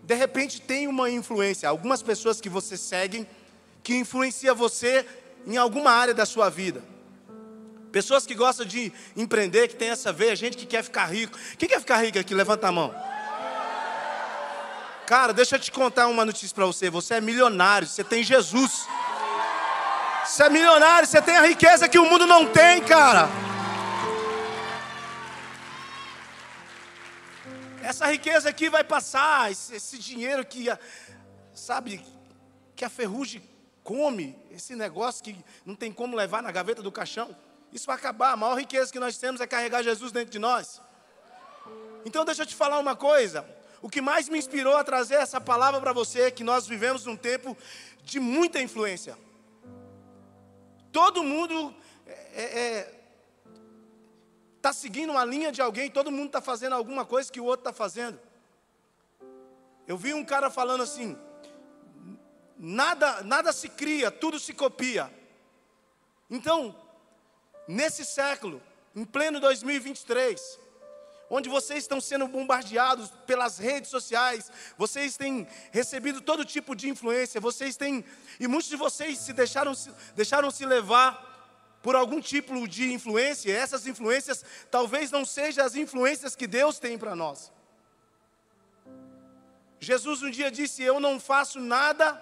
[0.05, 1.69] de repente tem uma influência.
[1.69, 3.27] Algumas pessoas que você segue,
[3.83, 5.05] que influencia você
[5.45, 6.95] em alguma área da sua vida.
[7.97, 11.39] Pessoas que gostam de empreender, que tem essa veia, gente que quer ficar rico.
[11.57, 12.35] Quem quer ficar rico aqui?
[12.35, 12.95] Levanta a mão.
[15.07, 16.91] Cara, deixa eu te contar uma notícia para você.
[16.91, 18.87] Você é milionário, você tem Jesus.
[20.27, 23.31] Você é milionário, você tem a riqueza que o mundo não tem, cara.
[27.83, 30.67] Essa riqueza aqui vai passar, esse, dinheiro que,
[31.55, 32.05] sabe,
[32.75, 33.43] que a ferrugem
[33.83, 35.35] come, esse negócio que
[35.65, 37.35] não tem como levar na gaveta do caixão.
[37.73, 38.33] Isso vai acabar.
[38.33, 40.81] A maior riqueza que nós temos é carregar Jesus dentro de nós.
[42.05, 43.45] Então, deixa eu te falar uma coisa.
[43.83, 47.05] O que mais me inspirou a trazer essa palavra para você é que nós vivemos
[47.05, 47.57] num tempo
[48.03, 49.19] de muita influência.
[50.93, 51.75] Todo mundo
[52.07, 53.01] está é, é,
[54.63, 57.69] tá seguindo uma linha de alguém, todo mundo está fazendo alguma coisa que o outro
[57.69, 58.19] está fazendo.
[59.87, 61.17] Eu vi um cara falando assim:
[62.59, 65.13] nada, nada se cria, tudo se copia.
[66.31, 66.75] Então,
[67.67, 68.63] nesse século,
[68.95, 70.59] em pleno 2023,
[71.29, 77.41] onde vocês estão sendo bombardeados pelas redes sociais, vocês têm recebido todo tipo de influência,
[77.41, 78.05] vocês têm,
[78.39, 79.73] e muitos de vocês se deixaram,
[80.15, 81.27] deixaram se levar
[81.83, 86.99] por algum tipo de influência, essas influências talvez não sejam as influências que Deus tem
[86.99, 87.53] para nós.
[89.79, 92.21] Jesus um dia disse: Eu não faço nada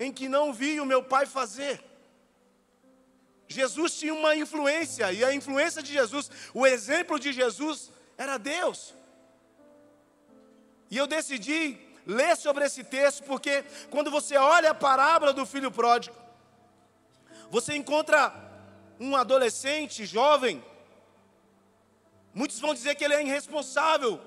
[0.00, 1.82] em que não vi o meu Pai fazer.
[3.48, 8.94] Jesus tinha uma influência, e a influência de Jesus, o exemplo de Jesus, era Deus.
[10.90, 15.70] E eu decidi ler sobre esse texto, porque quando você olha a parábola do filho
[15.70, 16.14] pródigo,
[17.50, 18.32] você encontra
[18.98, 20.64] um adolescente jovem,
[22.32, 24.20] muitos vão dizer que ele é irresponsável.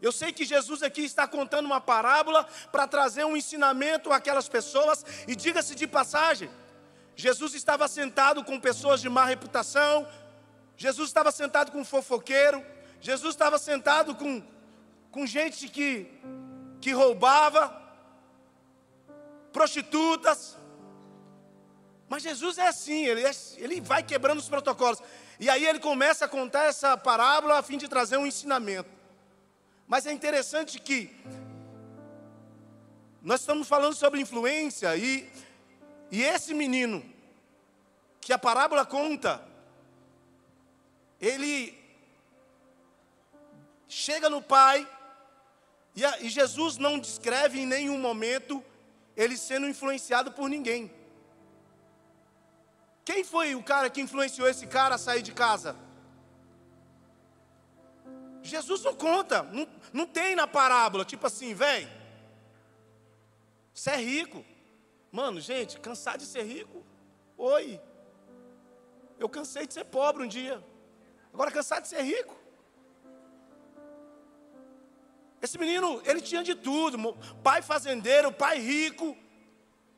[0.00, 5.04] Eu sei que Jesus aqui está contando uma parábola para trazer um ensinamento àquelas pessoas,
[5.26, 6.50] e diga-se de passagem,
[7.16, 10.06] Jesus estava sentado com pessoas de má reputação,
[10.76, 12.62] Jesus estava sentado com um fofoqueiro,
[13.00, 14.42] Jesus estava sentado com,
[15.10, 16.06] com gente que,
[16.78, 17.74] que roubava,
[19.50, 20.56] prostitutas.
[22.06, 25.02] Mas Jesus é assim, ele, é, ele vai quebrando os protocolos.
[25.40, 28.90] E aí ele começa a contar essa parábola a fim de trazer um ensinamento.
[29.88, 31.10] Mas é interessante que
[33.22, 35.28] nós estamos falando sobre influência e,
[36.10, 37.04] e esse menino
[38.20, 39.46] que a parábola conta,
[41.20, 41.76] ele
[43.88, 44.88] chega no pai,
[45.94, 48.62] e, a, e Jesus não descreve em nenhum momento
[49.16, 50.92] ele sendo influenciado por ninguém.
[53.04, 55.76] Quem foi o cara que influenciou esse cara a sair de casa?
[58.42, 61.88] Jesus não conta, não, não tem na parábola, tipo assim, velho,
[63.72, 64.44] você é rico.
[65.10, 66.84] Mano, gente, cansar de ser rico?
[67.38, 67.80] Oi.
[69.18, 70.62] Eu cansei de ser pobre um dia.
[71.32, 72.36] Agora cansar de ser rico?
[75.40, 79.16] Esse menino, ele tinha de tudo, pai fazendeiro, pai rico.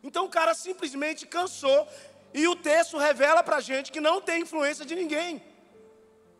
[0.03, 1.89] Então o cara simplesmente cansou.
[2.35, 5.43] E o texto revela para a gente que não tem influência de ninguém.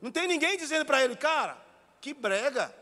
[0.01, 1.57] Não tem ninguém dizendo para ele, cara,
[2.01, 2.75] que brega.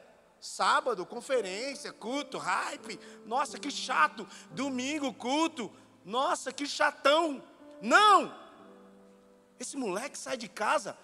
[0.46, 3.00] Sábado, conferência, culto, hype.
[3.26, 4.26] Nossa, que chato.
[4.52, 5.72] Domingo, culto.
[6.04, 7.42] Nossa, que chatão.
[7.82, 8.32] Não!
[9.58, 10.96] Esse moleque sai de casa,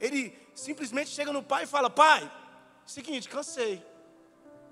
[0.00, 2.30] ele simplesmente chega no pai e fala: Pai,
[2.86, 3.84] seguinte, cansei.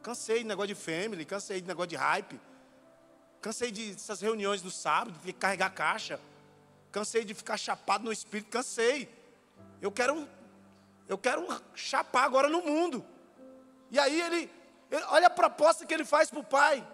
[0.02, 2.40] Cansei de negócio de family, cansei de negócio de hype.
[3.42, 6.18] Cansei de essas reuniões do sábado, de carregar caixa.
[6.90, 9.08] Cansei de ficar chapado no espírito, cansei.
[9.80, 10.26] Eu quero
[11.06, 13.04] eu quero chapar agora no mundo.
[14.00, 14.50] Aí ele,
[14.90, 16.86] ele olha a proposta que ele faz para o pai.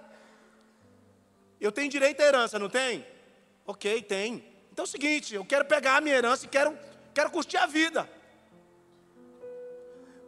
[1.61, 3.07] Eu tenho direito à herança, não tem?
[3.67, 4.45] Ok, tem.
[4.73, 6.79] Então é o seguinte, eu quero pegar a minha herança e quero,
[7.15, 8.09] quero curtir a vida.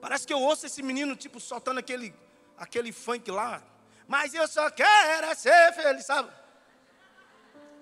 [0.00, 2.14] Parece que eu ouço esse menino, tipo, soltando aquele
[2.58, 3.62] aquele funk lá.
[4.06, 6.30] Mas eu só quero é ser feliz, sabe?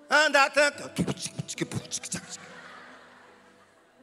[0.09, 0.90] Andar tanto.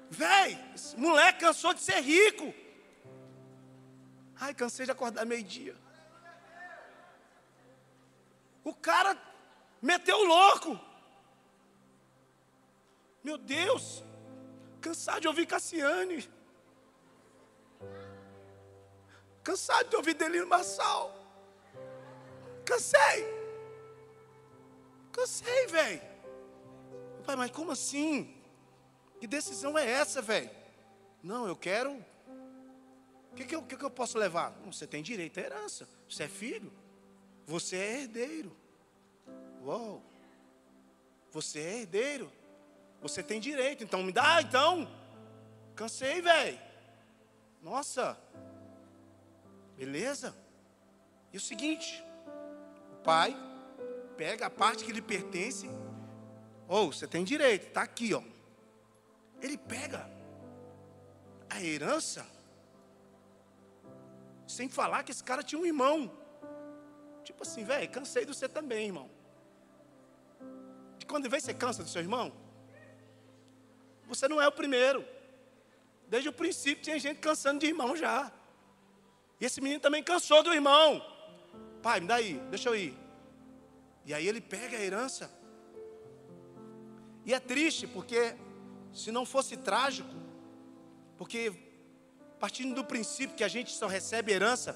[0.10, 2.54] Véi, esse moleque cansou de ser rico.
[4.40, 5.76] Ai, cansei de acordar meio-dia.
[8.64, 9.18] O cara
[9.82, 10.80] meteu o louco.
[13.24, 14.04] Meu Deus,
[14.82, 16.30] cansado de ouvir Cassiane.
[19.44, 21.14] Cansado de ouvir delírio marçal.
[22.66, 23.26] Cansei.
[25.12, 26.02] Cansei, velho.
[27.26, 28.42] Pai, mas como assim?
[29.20, 30.50] Que decisão é essa, velho?
[31.22, 32.04] Não, eu quero.
[33.34, 34.52] O que, que, eu, que, que eu posso levar?
[34.68, 35.90] Você tem direito à herança.
[36.08, 36.72] Você é filho.
[37.48, 38.56] Você é herdeiro.
[39.64, 40.04] Uou.
[41.32, 42.32] Você é herdeiro.
[43.02, 43.84] Você tem direito.
[43.84, 44.88] Então me dá, então.
[45.76, 46.60] Cansei, velho.
[47.60, 48.16] Nossa.
[49.76, 50.36] Beleza?
[51.32, 52.04] E o seguinte,
[52.92, 53.36] o pai
[54.16, 55.68] pega a parte que lhe pertence,
[56.68, 58.22] ou oh, você tem direito, está aqui, ó.
[59.42, 60.08] Ele pega
[61.50, 62.26] a herança,
[64.54, 66.12] sem falar que esse cara tinha um irmão.
[67.24, 69.10] Tipo assim, velho, cansei de você também, irmão.
[70.98, 72.32] De quando vem você cansa do seu irmão?
[74.08, 75.06] Você não é o primeiro.
[76.08, 78.32] Desde o princípio tinha gente cansando de irmão já.
[79.40, 81.02] E esse menino também cansou do irmão.
[81.82, 82.98] Pai, me dá aí, deixa eu ir.
[84.06, 85.32] E aí ele pega a herança.
[87.26, 88.36] E é triste, porque
[88.94, 90.14] se não fosse trágico,
[91.18, 91.52] porque
[92.44, 94.76] partindo do princípio que a gente só recebe herança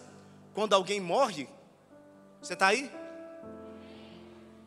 [0.53, 1.49] quando alguém morre,
[2.41, 2.89] você está aí?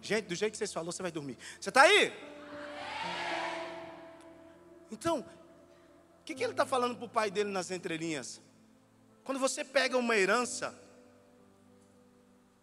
[0.03, 1.39] Gente, do jeito que vocês falou, você vai dormir.
[1.59, 2.13] Você está aí?
[4.93, 8.39] Então, o que, que ele está falando para o pai dele nas entrelinhas?
[9.25, 10.79] Quando você pega uma herança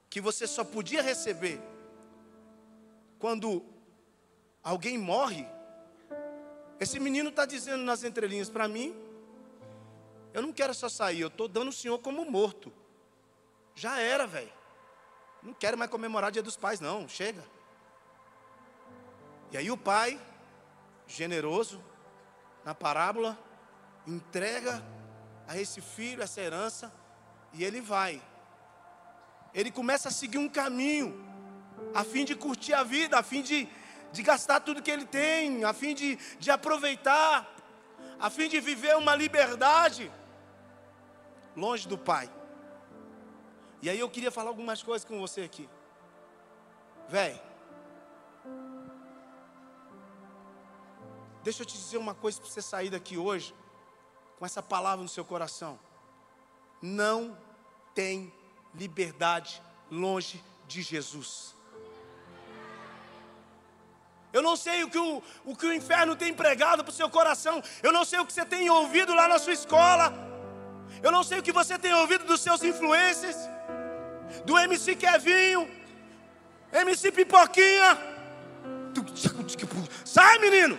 [0.08, 1.60] que você só podia receber
[3.18, 3.66] quando
[4.62, 5.48] alguém morre,
[6.80, 9.07] esse menino está dizendo nas entrelinhas para mim:
[10.38, 12.72] eu não quero só sair, eu estou dando o senhor como morto.
[13.74, 14.54] Já era, velho.
[15.42, 17.44] Não quero mais comemorar Dia dos Pais, não, chega.
[19.52, 20.22] E aí o pai,
[21.08, 21.84] generoso,
[22.64, 23.36] na parábola,
[24.06, 24.86] entrega
[25.48, 26.94] a esse filho essa herança
[27.52, 28.22] e ele vai.
[29.56, 31.20] Ele começa a seguir um caminho,
[31.96, 33.68] a fim de curtir a vida, a fim de,
[34.12, 37.52] de gastar tudo que ele tem, a fim de, de aproveitar,
[38.20, 40.12] a fim de viver uma liberdade
[41.58, 42.32] longe do pai.
[43.82, 45.68] E aí eu queria falar algumas coisas com você aqui.
[47.10, 47.42] Véi,
[51.44, 53.56] deixa eu te dizer uma coisa para você sair daqui hoje
[54.38, 55.80] com essa palavra no seu coração.
[56.82, 57.36] Não
[57.96, 58.32] tem
[58.76, 61.56] liberdade longe de Jesus.
[64.32, 67.10] Eu não sei o que o, o que o inferno tem pregado para o seu
[67.10, 67.64] coração.
[67.82, 70.27] Eu não sei o que você tem ouvido lá na sua escola.
[71.02, 73.38] Eu não sei o que você tem ouvido dos seus influencers
[74.46, 75.70] do MC Kevinho,
[76.72, 77.98] MC Pipoquinha.
[80.04, 80.78] Sai, menino!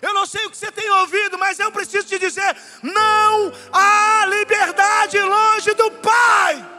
[0.00, 4.26] Eu não sei o que você tem ouvido, mas eu preciso te dizer: não há
[4.26, 6.77] liberdade longe do Pai.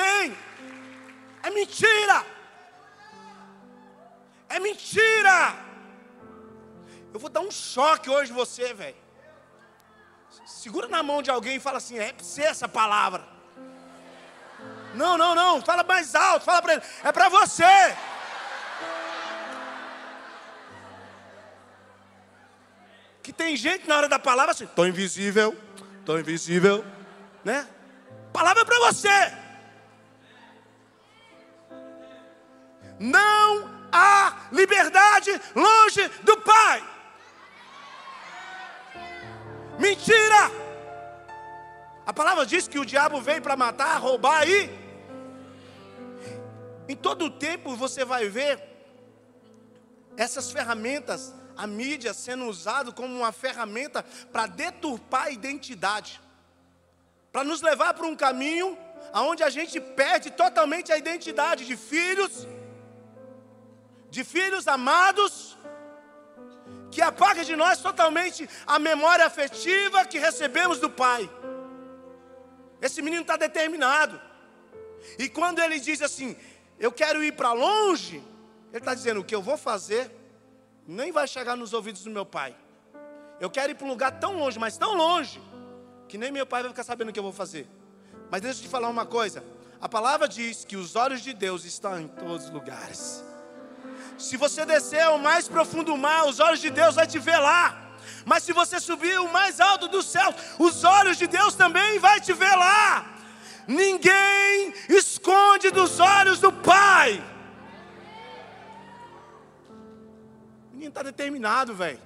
[0.00, 0.36] Tem,
[1.42, 2.24] é mentira.
[4.48, 5.54] É mentira!
[7.12, 8.96] Eu vou dar um choque hoje você, velho.
[10.46, 13.22] Segura na mão de alguém e fala assim: é para você essa palavra.
[14.94, 15.60] Não, não, não.
[15.62, 16.44] Fala mais alto.
[16.44, 17.96] Fala para ele: é para você.
[23.22, 25.56] Que tem gente na hora da palavra assim: tô invisível,
[26.04, 26.84] tô invisível,
[27.44, 27.68] né?
[28.32, 29.49] Palavra é para você.
[33.00, 36.86] Não há liberdade longe do Pai.
[39.78, 40.50] Mentira!
[42.04, 44.68] A palavra diz que o diabo veio para matar, roubar e.
[46.86, 48.62] Em todo o tempo você vai ver
[50.14, 56.20] essas ferramentas, a mídia sendo usada como uma ferramenta para deturpar a identidade,
[57.32, 58.76] para nos levar para um caminho
[59.10, 62.46] aonde a gente perde totalmente a identidade de filhos
[64.10, 65.56] de filhos amados,
[66.90, 71.30] que apaga de nós totalmente a memória afetiva que recebemos do Pai.
[72.82, 74.20] Esse menino está determinado.
[75.18, 76.36] E quando ele diz assim,
[76.78, 78.16] eu quero ir para longe,
[78.70, 80.10] ele está dizendo: o que eu vou fazer
[80.86, 82.56] nem vai chegar nos ouvidos do meu pai.
[83.38, 85.40] Eu quero ir para um lugar tão longe, mas tão longe,
[86.08, 87.68] que nem meu pai vai ficar sabendo o que eu vou fazer.
[88.30, 89.44] Mas deixa eu te falar uma coisa:
[89.80, 93.24] a palavra diz que os olhos de Deus estão em todos os lugares.
[94.20, 97.90] Se você descer ao mais profundo mar, os olhos de Deus vai te ver lá.
[98.24, 102.20] Mas se você subir o mais alto do céu, os olhos de Deus também vai
[102.20, 103.06] te ver lá.
[103.66, 107.22] Ninguém esconde dos olhos do Pai.
[110.68, 112.00] O menino está determinado, velho.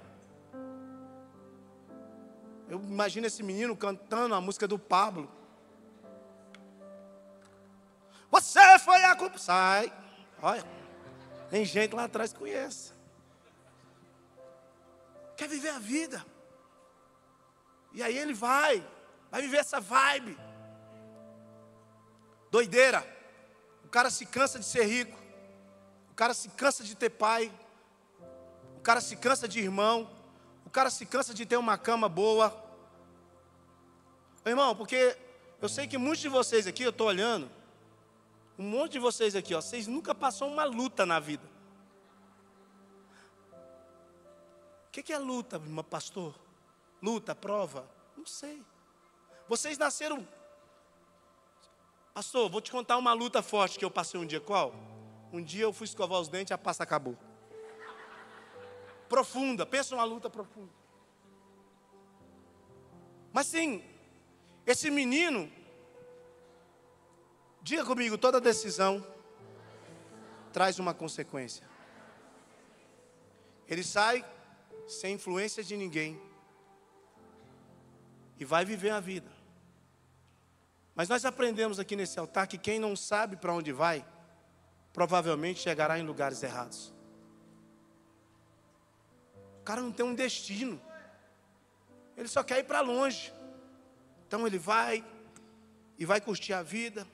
[2.69, 5.31] Eu imagino esse menino cantando a música do Pablo.
[8.31, 9.39] Você foi a culpa.
[9.39, 9.93] Sai.
[10.41, 10.84] Olha.
[11.51, 12.93] Tem gente lá atrás que conhece.
[15.37, 16.25] Quer viver a vida.
[17.93, 18.87] E aí ele vai,
[19.31, 20.37] vai viver essa vibe.
[22.51, 23.07] Doideira.
[23.85, 25.19] O cara se cansa de ser rico.
[26.11, 27.53] O cara se cansa de ter pai.
[28.77, 30.11] O cara se cansa de irmão.
[30.67, 32.63] O cara se cansa de ter uma cama boa.
[34.45, 35.17] Irmão, porque
[35.61, 37.51] eu sei que muitos de vocês aqui, eu estou olhando,
[38.59, 41.49] um monte de vocês aqui, ó, vocês nunca passaram uma luta na vida.
[44.87, 46.39] O que é luta, pastor?
[47.03, 47.89] Luta, prova?
[48.17, 48.63] Não sei.
[49.49, 50.27] Vocês nasceram.
[52.15, 54.41] Pastor, vou te contar uma luta forte que eu passei um dia.
[54.41, 54.73] Qual?
[55.33, 57.19] Um dia eu fui escovar os dentes e a pasta acabou.
[59.09, 60.73] Profunda, pensa uma luta profunda.
[63.33, 63.85] Mas sim,
[64.65, 65.51] esse menino
[67.65, 69.03] Diga comigo, toda decisão
[70.53, 71.67] traz uma consequência.
[73.67, 74.23] Ele sai
[74.87, 76.21] sem influência de ninguém
[78.39, 79.33] e vai viver a vida.
[80.95, 84.05] Mas nós aprendemos aqui nesse altar que quem não sabe para onde vai,
[84.93, 86.93] provavelmente chegará em lugares errados.
[89.61, 90.79] O cara não tem um destino,
[92.15, 93.33] ele só quer ir para longe.
[94.27, 95.03] Então ele vai
[95.97, 97.07] e vai curtir a vida.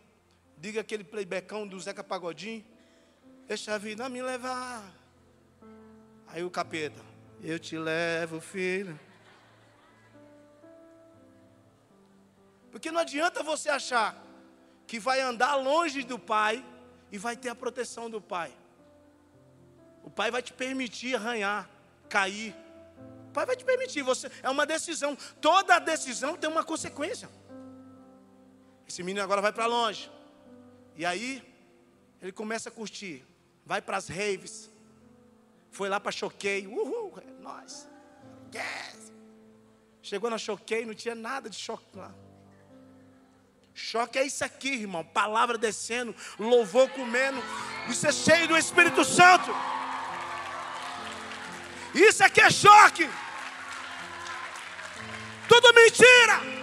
[0.60, 2.62] Diga aquele playbackão do Zeca Pagodinho.
[3.48, 4.84] Deixa a vida me levar.
[6.28, 7.00] Aí o capeta,
[7.42, 9.00] eu te levo, filho.
[12.70, 14.22] Porque não adianta você achar
[14.86, 16.62] que vai andar longe do pai
[17.10, 18.52] e vai ter a proteção do pai.
[20.04, 21.70] O pai vai te permitir arranhar,
[22.06, 22.54] cair.
[23.30, 25.16] O pai vai te permitir, você é uma decisão.
[25.40, 27.30] Toda decisão tem uma consequência.
[28.86, 30.19] Esse menino agora vai para longe.
[31.00, 31.42] E aí
[32.20, 33.24] ele começa a curtir.
[33.64, 34.68] Vai para as raves.
[35.70, 36.66] Foi lá para Choquei.
[36.66, 37.88] Uhul, é nós.
[38.54, 39.10] Yes.
[40.02, 42.14] Chegou na Choquei, não tinha nada de choque lá.
[43.72, 45.02] Choque é isso aqui, irmão.
[45.02, 47.42] Palavra descendo, louvor comendo.
[47.88, 49.50] Isso é cheio do Espírito Santo.
[51.94, 53.08] Isso aqui é choque.
[55.48, 56.59] Tudo mentira.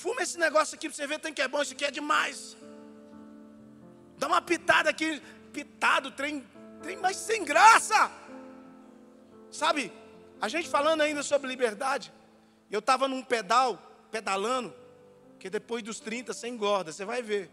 [0.00, 2.56] Fuma esse negócio aqui para você ver, tem que é bom, isso aqui é demais.
[4.16, 5.20] Dá uma pitada aqui,
[5.52, 6.46] pitado, trem,
[6.82, 8.10] trem mais sem graça.
[9.50, 9.92] Sabe,
[10.40, 12.10] a gente falando ainda sobre liberdade.
[12.70, 13.76] Eu estava num pedal,
[14.10, 14.74] pedalando,
[15.38, 17.50] que depois dos 30 você engorda, você vai ver.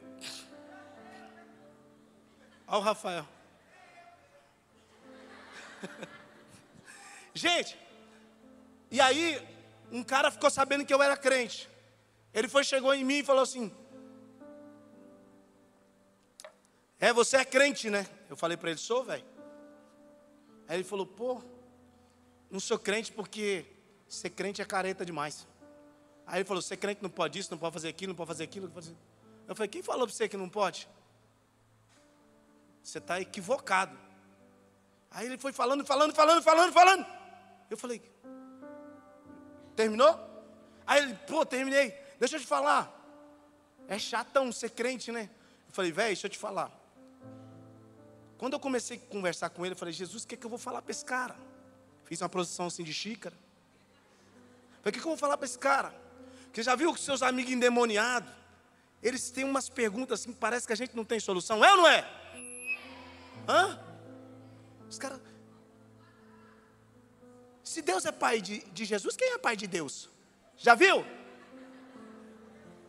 [2.65, 3.28] Olha o Rafael.
[7.33, 7.78] Gente,
[8.89, 9.45] e aí
[9.91, 11.75] um cara ficou sabendo que eu era crente.
[12.38, 13.72] Ele foi, chegou em mim e falou assim:
[17.00, 18.08] É, você é crente, né?
[18.30, 19.26] Eu falei para ele: Sou, velho.
[20.68, 21.42] Aí ele falou: Pô,
[22.51, 23.66] não sou crente porque
[24.08, 25.46] Ser crente é careta demais.
[26.26, 28.43] Aí ele falou: ser crente não pode isso, não pode fazer aquilo, não pode fazer
[28.43, 28.72] aquilo.
[29.47, 30.88] Eu falei: quem falou para você que não pode?
[32.82, 33.97] Você está equivocado.
[35.12, 37.05] Aí ele foi falando, falando, falando, falando, falando.
[37.70, 38.01] Eu falei:
[39.76, 40.18] terminou?
[40.86, 42.07] Aí ele: pô, terminei.
[42.19, 42.93] Deixa eu te falar.
[43.87, 45.29] É chatão ser crente, né?
[45.67, 46.71] Eu falei: velho, deixa eu te falar.
[48.37, 50.49] Quando eu comecei a conversar com ele, eu falei: Jesus, o que, é que eu
[50.49, 51.35] vou falar para esse cara?
[52.05, 53.35] Fiz uma posição assim de xícara.
[54.81, 55.93] Falei, o que, eu vou falar para esse cara?
[56.45, 58.29] Porque já viu que seus amigos endemoniados,
[59.03, 61.63] eles têm umas perguntas assim, parece que a gente não tem solução.
[61.63, 62.09] É ou não é?
[63.47, 63.79] Hã?
[64.89, 65.19] Os caras.
[67.63, 70.09] Se Deus é pai de, de Jesus, quem é pai de Deus?
[70.55, 71.05] Já viu?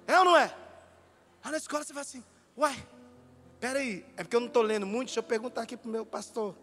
[0.08, 0.52] É ou não é?
[1.44, 2.24] Aí na escola você vai assim,
[2.56, 2.74] uai,
[3.60, 6.06] peraí, é porque eu não estou lendo muito, deixa eu perguntar aqui para o meu
[6.06, 6.56] pastor.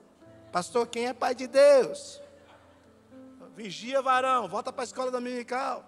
[0.51, 2.19] Pastor, quem é pai de Deus?
[3.55, 4.47] Vigia, varão.
[4.47, 5.85] Volta para a escola dominical.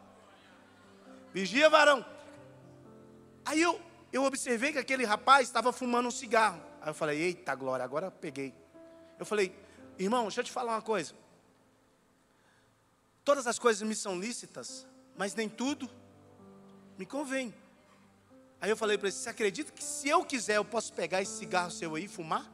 [1.34, 2.06] Vigia, varão.
[3.44, 3.82] Aí eu,
[4.14, 6.62] eu observei que aquele rapaz estava fumando um cigarro.
[6.80, 8.54] Aí eu falei, eita glória, agora peguei.
[9.18, 9.58] Eu falei,
[9.98, 11.16] irmão, deixa eu te falar uma coisa.
[13.26, 15.90] Todas as coisas me são lícitas, mas nem tudo
[16.98, 17.54] me convém.
[18.60, 21.38] Aí eu falei para ele, você acredita que se eu quiser eu posso pegar esse
[21.38, 22.52] cigarro seu aí e fumar?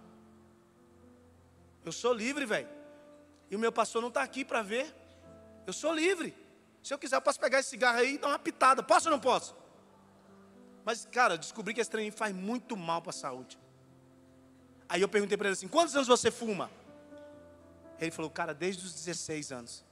[1.86, 2.68] Eu sou livre, velho.
[3.50, 4.94] E o meu pastor não está aqui para ver.
[5.66, 6.36] Eu sou livre.
[6.82, 8.84] Se eu quiser, eu posso pegar esse cigarro aí e dar uma pitada.
[8.84, 9.56] Posso ou não posso?
[10.84, 13.58] Mas, cara, descobri que esse trem faz muito mal para a saúde.
[14.90, 16.70] Aí eu perguntei para ele assim: quantos anos você fuma?
[18.00, 19.86] Ele falou, cara, desde os 16 anos.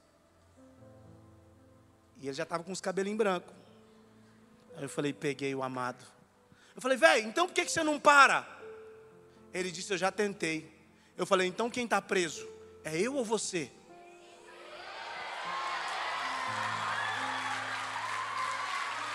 [2.18, 3.61] E ele já estava com os cabelinhos brancos.
[4.76, 6.04] Aí eu falei, peguei o amado.
[6.74, 8.46] Eu falei, velho, então por que, você não para?
[9.52, 10.70] Ele disse, eu já tentei.
[11.16, 12.48] Eu falei, então quem está preso?
[12.84, 13.70] É eu ou você?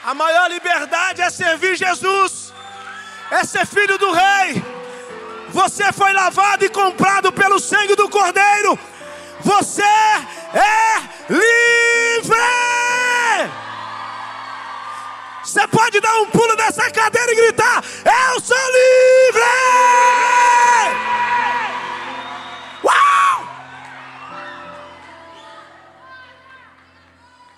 [0.04, 2.54] A maior liberdade é servir Jesus,
[3.30, 4.64] é ser filho do Rei.
[5.50, 8.80] Você foi lavado e comprado pelo sangue do Cordeiro.
[9.42, 12.66] Você é livre.
[15.48, 17.82] Você pode dar um pulo dessa cadeira e gritar:
[18.34, 19.41] Eu sou livre!
[22.84, 23.48] Uau!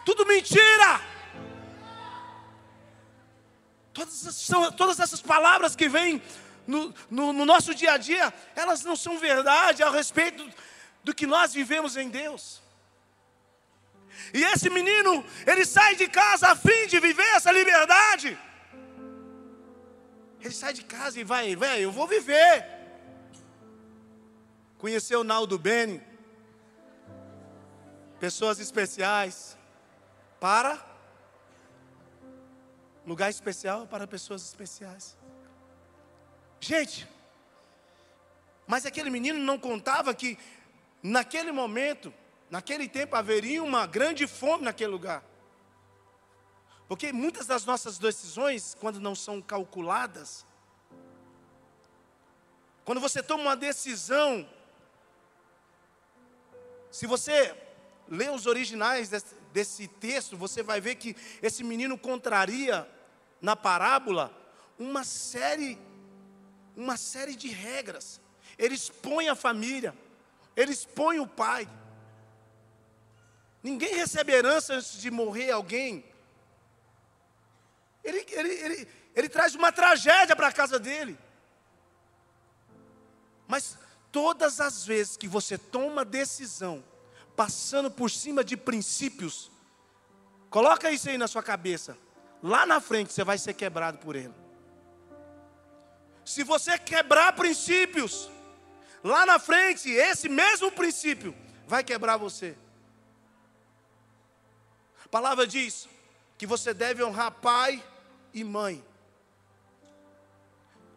[0.05, 1.01] Tudo mentira!
[3.91, 4.47] Todas,
[4.77, 6.21] todas essas palavras que vêm
[6.67, 10.47] no, no, no, nosso dia a dia, elas não são verdade a respeito
[11.03, 12.61] do que nós vivemos em Deus.
[14.33, 18.37] E esse menino, ele sai de casa a fim de viver essa liberdade.
[20.41, 22.65] Ele sai de casa e vai, velho, eu vou viver.
[24.77, 26.01] Conheceu o Naldo Beni.
[28.19, 29.57] pessoas especiais
[30.39, 30.89] para
[33.05, 35.17] lugar especial para pessoas especiais.
[36.59, 37.07] Gente,
[38.67, 40.37] mas aquele menino não contava que
[41.01, 42.13] naquele momento,
[42.49, 45.23] naquele tempo haveria uma grande fome naquele lugar.
[46.87, 50.45] Porque muitas das nossas decisões, quando não são calculadas,
[52.83, 54.49] quando você toma uma decisão,
[56.89, 57.55] se você
[58.07, 62.89] lê os originais desse, desse texto, você vai ver que esse menino contraria
[63.39, 64.35] na parábola
[64.77, 65.77] uma série
[66.75, 68.21] uma série de regras.
[68.57, 69.93] Ele expõe a família,
[70.55, 71.67] ele expõe o pai.
[73.61, 76.05] Ninguém recebe herança antes de morrer alguém.
[78.03, 81.17] Ele, ele, ele, ele traz uma tragédia para a casa dele.
[83.47, 83.77] Mas
[84.11, 86.83] todas as vezes que você toma decisão,
[87.35, 89.51] passando por cima de princípios,
[90.49, 91.97] coloca isso aí na sua cabeça.
[92.41, 94.33] Lá na frente você vai ser quebrado por ele.
[96.23, 98.29] Se você quebrar princípios,
[99.03, 101.35] lá na frente, esse mesmo princípio
[101.67, 102.55] vai quebrar você.
[105.09, 105.89] A palavra diz
[106.37, 107.83] que você deve honrar pai
[108.31, 108.85] e mãe.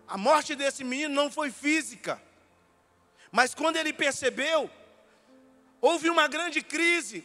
[0.07, 2.21] A morte desse menino não foi física,
[3.31, 4.71] mas quando ele percebeu,
[5.81, 7.25] houve uma grande crise,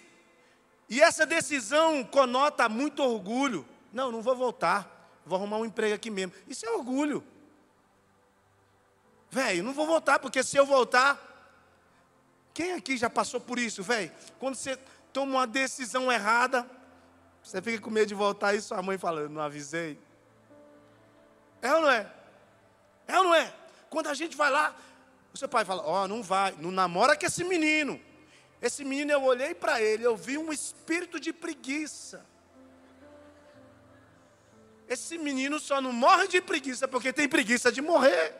[0.89, 3.67] e essa decisão conota muito orgulho.
[3.91, 6.31] Não, não vou voltar, vou arrumar um emprego aqui mesmo.
[6.47, 7.21] Isso é orgulho.
[9.29, 11.25] Velho, não vou voltar, porque se eu voltar.
[12.53, 14.09] Quem aqui já passou por isso, velho?
[14.39, 14.79] Quando você
[15.11, 16.67] toma uma decisão errada,
[17.43, 19.97] você fica com medo de voltar e sua mãe falando, não avisei.
[21.61, 22.11] É ou não é?
[23.07, 23.53] É ou não é?
[23.89, 24.75] Quando a gente vai lá,
[25.33, 27.99] o seu pai fala: Ó, oh, não vai, não namora com esse menino.
[28.61, 32.25] Esse menino, eu olhei para ele, eu vi um espírito de preguiça.
[34.89, 38.35] Esse menino só não morre de preguiça porque tem preguiça de morrer.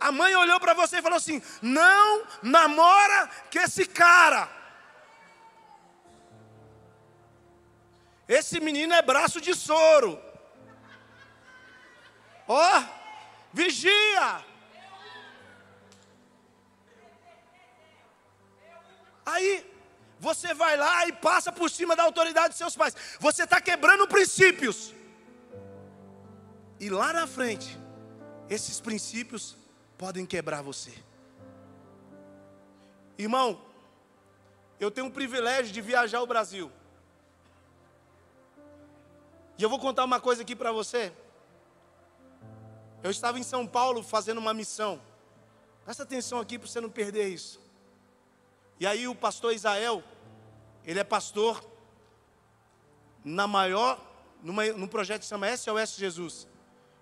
[0.00, 4.59] A mãe olhou para você e falou assim: Não namora com esse cara.
[8.38, 10.16] Esse menino é braço de soro.
[12.46, 12.84] Ó, oh,
[13.52, 14.44] vigia.
[19.26, 19.68] Aí
[20.20, 22.94] você vai lá e passa por cima da autoridade de seus pais.
[23.18, 24.94] Você está quebrando princípios.
[26.78, 27.76] E lá na frente,
[28.48, 29.56] esses princípios
[29.98, 30.94] podem quebrar você.
[33.18, 33.60] Irmão,
[34.78, 36.70] eu tenho o privilégio de viajar o Brasil.
[39.60, 41.12] E eu vou contar uma coisa aqui para você.
[43.02, 44.98] Eu estava em São Paulo fazendo uma missão.
[45.84, 47.60] Presta atenção aqui para você não perder isso.
[48.78, 50.02] E aí o pastor Israel,
[50.82, 51.62] ele é pastor
[53.22, 54.00] na maior,
[54.42, 56.48] numa, num projeto que se chama SOS Jesus.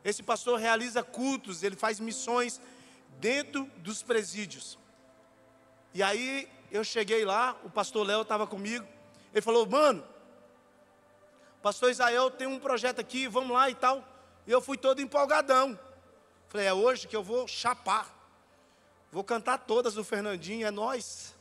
[0.05, 2.61] Esse pastor realiza cultos, ele faz missões
[3.21, 4.77] dentro dos presídios.
[5.95, 8.85] E aí eu cheguei lá, o pastor Léo estava comigo.
[9.33, 10.05] Ele falou: Mano,
[11.63, 14.07] pastor Israel tem um projeto aqui, vamos lá e tal.
[14.47, 15.79] E eu fui todo empolgadão.
[16.49, 18.15] Falei: É hoje que eu vou chapar.
[19.11, 21.35] Vou cantar todas do Fernandinho, é nós.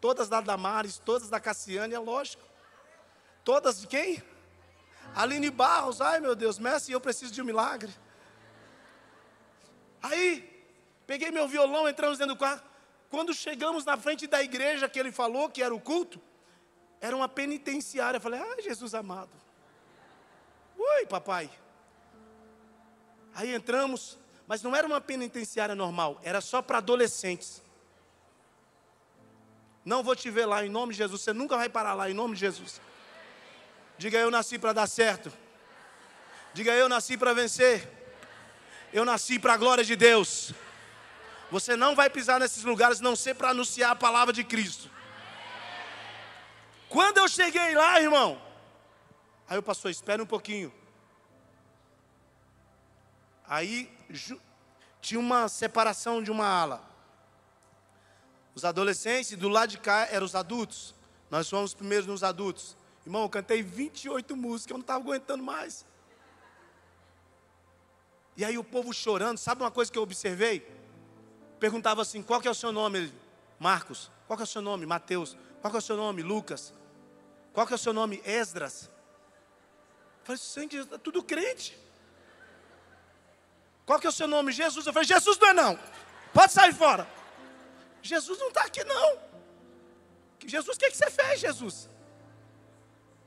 [0.00, 2.42] Todas da Damares, todas da Cassiane, é lógico.
[3.42, 4.22] Todas de quem?
[5.14, 7.92] Aline Barros, ai meu Deus, mestre, eu preciso de um milagre.
[10.02, 10.54] Aí,
[11.06, 12.62] Peguei meu violão, entramos dentro do carro.
[13.10, 16.20] Quando chegamos na frente da igreja que ele falou, que era o culto,
[17.00, 18.16] era uma penitenciária.
[18.16, 19.30] Eu falei, ah, Jesus amado.
[20.78, 21.50] Oi, papai.
[23.34, 27.62] Aí entramos, mas não era uma penitenciária normal, era só para adolescentes.
[29.84, 32.14] Não vou te ver lá em nome de Jesus, você nunca vai parar lá em
[32.14, 32.80] nome de Jesus.
[33.98, 35.32] Diga eu nasci para dar certo.
[36.52, 37.88] Diga eu nasci para vencer.
[38.92, 40.52] Eu nasci para a glória de Deus.
[41.50, 44.90] Você não vai pisar nesses lugares não ser para anunciar a palavra de Cristo.
[46.88, 48.40] Quando eu cheguei lá, irmão,
[49.48, 50.72] aí o pastor, espera um pouquinho.
[53.46, 53.92] Aí
[55.00, 56.82] tinha uma separação de uma ala.
[58.54, 60.94] Os adolescentes, do lado de cá eram os adultos.
[61.30, 62.76] Nós fomos os primeiros nos adultos.
[63.04, 65.84] Irmão, eu cantei 28 músicas, eu não estava aguentando mais.
[68.36, 70.66] E aí o povo chorando, sabe uma coisa que eu observei?
[71.64, 72.98] perguntava assim: qual que é o seu nome?
[72.98, 73.14] Ele,
[73.58, 74.10] Marcos.
[74.26, 74.84] Qual que é o seu nome?
[74.84, 75.36] Mateus.
[75.60, 76.22] Qual que é o seu nome?
[76.22, 76.74] Lucas.
[77.54, 78.20] Qual que é o seu nome?
[78.24, 78.90] Esdras.
[80.24, 81.78] Falei, Senhor, está tudo crente.
[83.86, 84.52] Qual que é o seu nome?
[84.52, 84.86] Jesus.
[84.86, 85.78] Eu falei, Jesus não é não.
[86.32, 87.06] Pode sair fora.
[88.02, 89.18] Jesus não está aqui não.
[90.46, 91.88] Jesus, o que, que você fez, Jesus?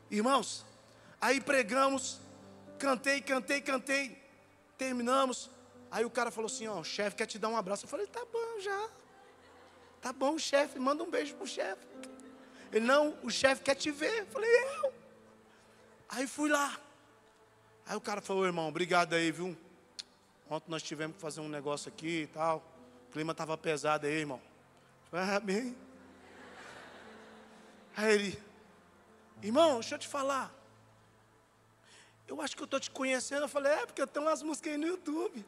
[0.10, 0.64] Irmãos,
[1.20, 2.20] aí pregamos,
[2.78, 4.22] cantei, cantei, cantei,
[4.78, 5.50] terminamos.
[5.90, 7.86] Aí o cara falou assim: Ó, o chefe quer te dar um abraço.
[7.86, 8.90] Eu falei: Tá bom já.
[10.02, 11.86] Tá bom, chefe, manda um beijo pro chefe.
[12.72, 14.22] Ele: Não, o chefe quer te ver.
[14.22, 14.94] Eu falei: Eu.
[16.10, 16.80] Aí fui lá.
[17.88, 19.58] Aí o cara falou: Irmão, obrigado aí, viu?
[20.50, 22.64] Ontem nós tivemos que fazer um negócio aqui e tal.
[23.08, 24.42] O clima estava pesado aí, irmão.
[25.10, 25.76] Falei, Amém.
[27.96, 28.44] Aí ele,
[29.42, 30.54] irmão, deixa eu te falar.
[32.28, 33.44] Eu acho que eu estou te conhecendo.
[33.44, 35.46] Eu falei, é, porque eu tenho umas músicas aí no YouTube.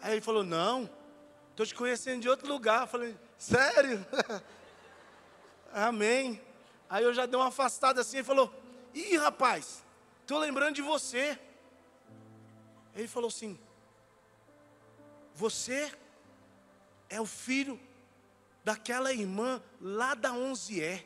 [0.00, 0.88] Aí ele falou, não,
[1.50, 2.82] estou te conhecendo de outro lugar.
[2.82, 4.06] Eu falei, sério?
[5.74, 6.40] Amém.
[6.88, 8.52] Aí eu já dei uma afastada assim, ele falou,
[8.94, 9.84] ih, rapaz,
[10.30, 11.36] estou lembrando de você.
[12.94, 13.58] Ele falou assim,
[15.34, 15.92] você
[17.08, 17.80] é o filho
[18.62, 21.04] daquela irmã lá da Onze é.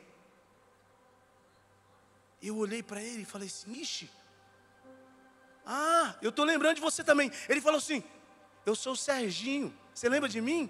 [2.39, 4.11] Eu olhei para ele e falei assim, ixi,
[5.65, 7.31] ah, eu estou lembrando de você também.
[7.49, 8.03] Ele falou assim,
[8.63, 10.69] eu sou o Serginho, você lembra de mim?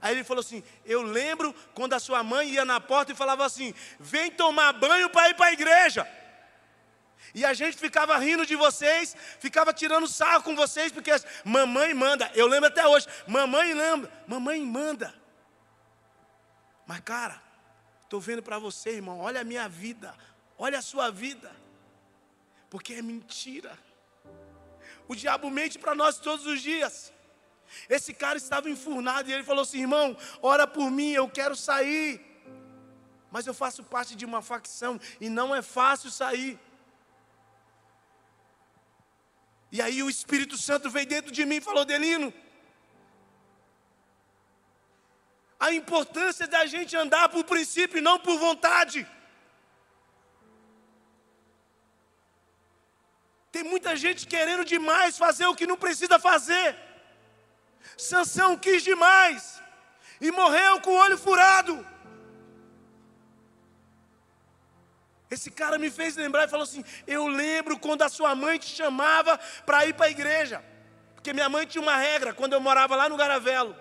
[0.00, 3.46] Aí ele falou assim: Eu lembro quando a sua mãe ia na porta e falava
[3.46, 6.06] assim: Vem tomar banho para ir para a igreja.
[7.34, 11.10] E a gente ficava rindo de vocês, ficava tirando sarro com vocês, porque
[11.44, 12.30] mamãe manda.
[12.34, 15.14] Eu lembro até hoje: Mamãe lembra, mamãe manda.
[16.86, 17.42] Mas cara,
[18.04, 20.14] estou vendo para você, irmão, olha a minha vida,
[20.56, 21.50] olha a sua vida,
[22.70, 23.76] porque é mentira.
[25.08, 27.12] O diabo mente para nós todos os dias.
[27.88, 32.24] Esse cara estava enfurnado e ele falou assim: irmão, ora por mim, eu quero sair.
[33.30, 36.58] Mas eu faço parte de uma facção e não é fácil sair.
[39.70, 42.32] E aí o Espírito Santo veio dentro de mim e falou: Delino,
[45.58, 49.06] a importância da gente andar por princípio e não por vontade.
[53.50, 56.76] Tem muita gente querendo demais fazer o que não precisa fazer.
[57.96, 59.62] Sansão quis demais
[60.20, 61.95] e morreu com o olho furado.
[65.30, 68.66] Esse cara me fez lembrar e falou assim: Eu lembro quando a sua mãe te
[68.66, 70.64] chamava para ir para a igreja.
[71.14, 73.76] Porque minha mãe tinha uma regra quando eu morava lá no Garavelo.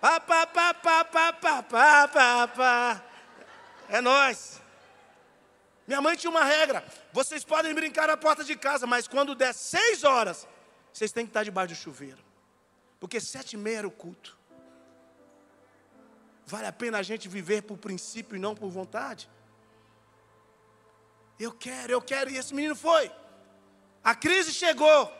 [0.00, 3.04] Pá, pá, pá, pá, pá, pá, pá, pá, pá.
[3.88, 4.60] É nós.
[5.86, 6.82] Minha mãe tinha uma regra:
[7.12, 10.48] vocês podem brincar na porta de casa, mas quando der seis horas,
[10.92, 12.24] vocês têm que estar debaixo do chuveiro,
[12.98, 14.38] porque sete e meia era o culto.
[16.52, 19.26] Vale a pena a gente viver por princípio e não por vontade?
[21.40, 23.10] Eu quero, eu quero, e esse menino foi.
[24.04, 25.10] A crise chegou.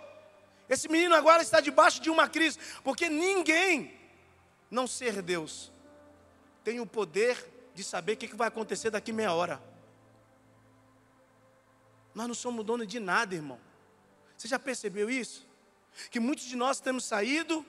[0.68, 3.98] Esse menino agora está debaixo de uma crise, porque ninguém,
[4.70, 5.72] não ser Deus,
[6.62, 7.34] tem o poder
[7.74, 9.58] de saber o que vai acontecer daqui meia hora.
[12.14, 13.58] Nós não somos donos de nada, irmão.
[14.36, 15.46] Você já percebeu isso?
[16.10, 17.64] Que muitos de nós temos saído,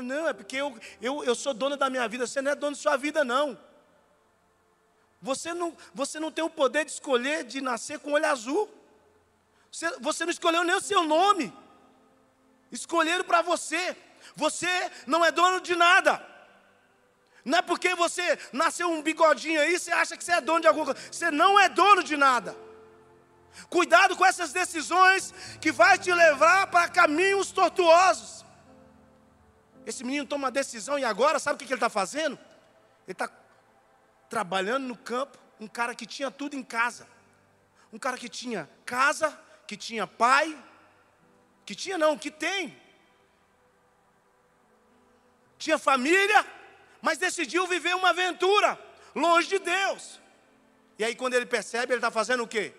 [0.00, 2.26] não, é porque eu, eu, eu sou dono da minha vida.
[2.26, 3.58] Você não é dono de sua vida, não.
[5.20, 8.68] Você não, você não tem o poder de escolher de nascer com olho azul.
[9.70, 11.52] Você, você não escolheu nem o seu nome.
[12.70, 13.96] Escolheram para você.
[14.34, 16.26] Você não é dono de nada.
[17.44, 20.68] Não é porque você nasceu um bigodinho aí, você acha que você é dono de
[20.68, 21.00] alguma coisa.
[21.10, 22.56] Você não é dono de nada.
[23.68, 28.41] Cuidado com essas decisões que vai te levar para caminhos tortuosos.
[29.84, 32.38] Esse menino toma uma decisão e agora sabe o que ele está fazendo?
[33.06, 33.28] Ele está
[34.28, 37.06] trabalhando no campo, um cara que tinha tudo em casa.
[37.92, 40.56] Um cara que tinha casa, que tinha pai,
[41.66, 42.80] que tinha não, que tem.
[45.58, 46.46] Tinha família,
[47.00, 48.78] mas decidiu viver uma aventura
[49.14, 50.20] longe de Deus.
[50.98, 52.74] E aí quando ele percebe, ele está fazendo o quê?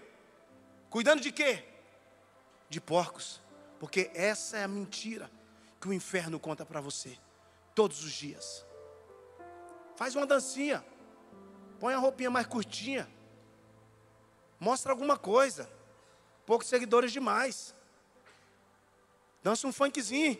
[0.89, 1.63] Cuidando de quê?
[2.69, 3.41] De porcos.
[3.79, 5.29] Porque essa é a mentira
[5.83, 7.19] que o inferno conta para você
[7.75, 8.65] todos os dias.
[9.97, 10.81] Faz uma dancinha.
[11.77, 13.05] Põe a roupinha mais curtinha.
[14.57, 15.69] Mostra alguma coisa.
[16.45, 17.75] Poucos seguidores demais.
[19.43, 20.39] Dança um funkzinho.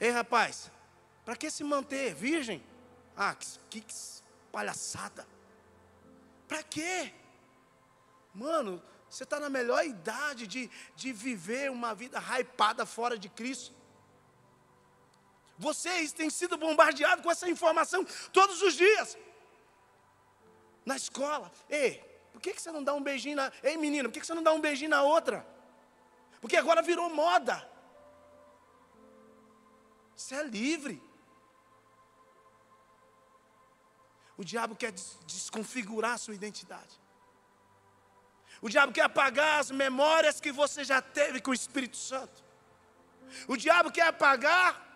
[0.00, 0.70] Ei, rapaz,
[1.22, 2.64] para que se manter virgem?
[3.14, 3.94] Ah, que, que
[4.50, 5.28] palhaçada.
[6.48, 7.12] Para quê?
[8.32, 13.81] Mano, você está na melhor idade de, de viver uma vida hypada fora de Cristo.
[15.66, 19.16] Vocês têm sido bombardeados com essa informação todos os dias.
[20.84, 21.52] Na escola.
[21.70, 21.92] Ei,
[22.32, 23.52] por que, que você não dá um beijinho na.
[23.62, 25.46] Ei, menina, por que, que você não dá um beijinho na outra?
[26.40, 27.56] Porque agora virou moda.
[30.16, 31.00] Você é livre.
[34.36, 34.92] O diabo quer
[35.32, 37.00] desconfigurar a sua identidade.
[38.60, 42.42] O diabo quer apagar as memórias que você já teve com o Espírito Santo.
[43.46, 44.91] O diabo quer apagar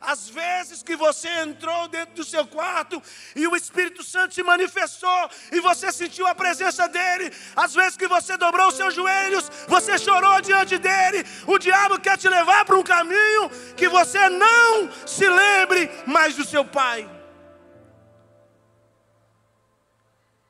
[0.00, 3.02] as vezes que você entrou dentro do seu quarto
[3.36, 8.08] e o Espírito Santo se manifestou e você sentiu a presença dele, as vezes que
[8.08, 12.76] você dobrou os seus joelhos, você chorou diante dele, o diabo quer te levar para
[12.76, 17.08] um caminho que você não se lembre mais do seu pai.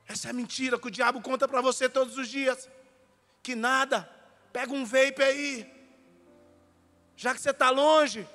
[0.07, 2.69] Essa é a mentira que o diabo conta para você todos os dias.
[3.41, 4.09] Que nada,
[4.53, 5.71] pega um vape aí,
[7.15, 8.27] já que você está longe,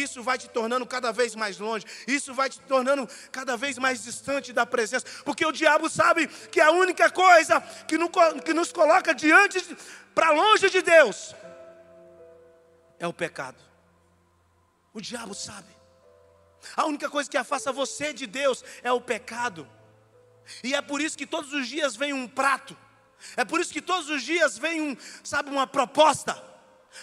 [0.00, 4.02] isso vai te tornando cada vez mais longe, isso vai te tornando cada vez mais
[4.02, 9.76] distante da presença, porque o diabo sabe que a única coisa que, nos coloca diante,
[10.14, 11.34] para longe de Deus,
[12.98, 13.60] é o pecado.
[14.94, 15.68] O diabo sabe.
[16.76, 19.68] A única coisa que afasta você de Deus é o pecado.
[20.62, 22.76] E é por isso que todos os dias vem um prato.
[23.36, 26.51] É por isso que todos os dias vem um, sabe, uma proposta.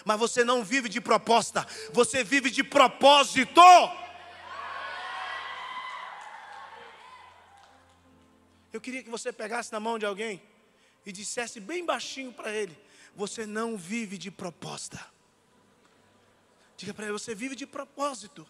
[0.04, 3.60] Mas você não vive de proposta, você vive de propósito.
[8.72, 10.40] Eu queria que você pegasse na mão de alguém
[11.04, 12.78] e dissesse bem baixinho para ele:
[13.16, 15.04] Você não vive de proposta.
[16.76, 18.46] Diga para ele: Você vive de propósito.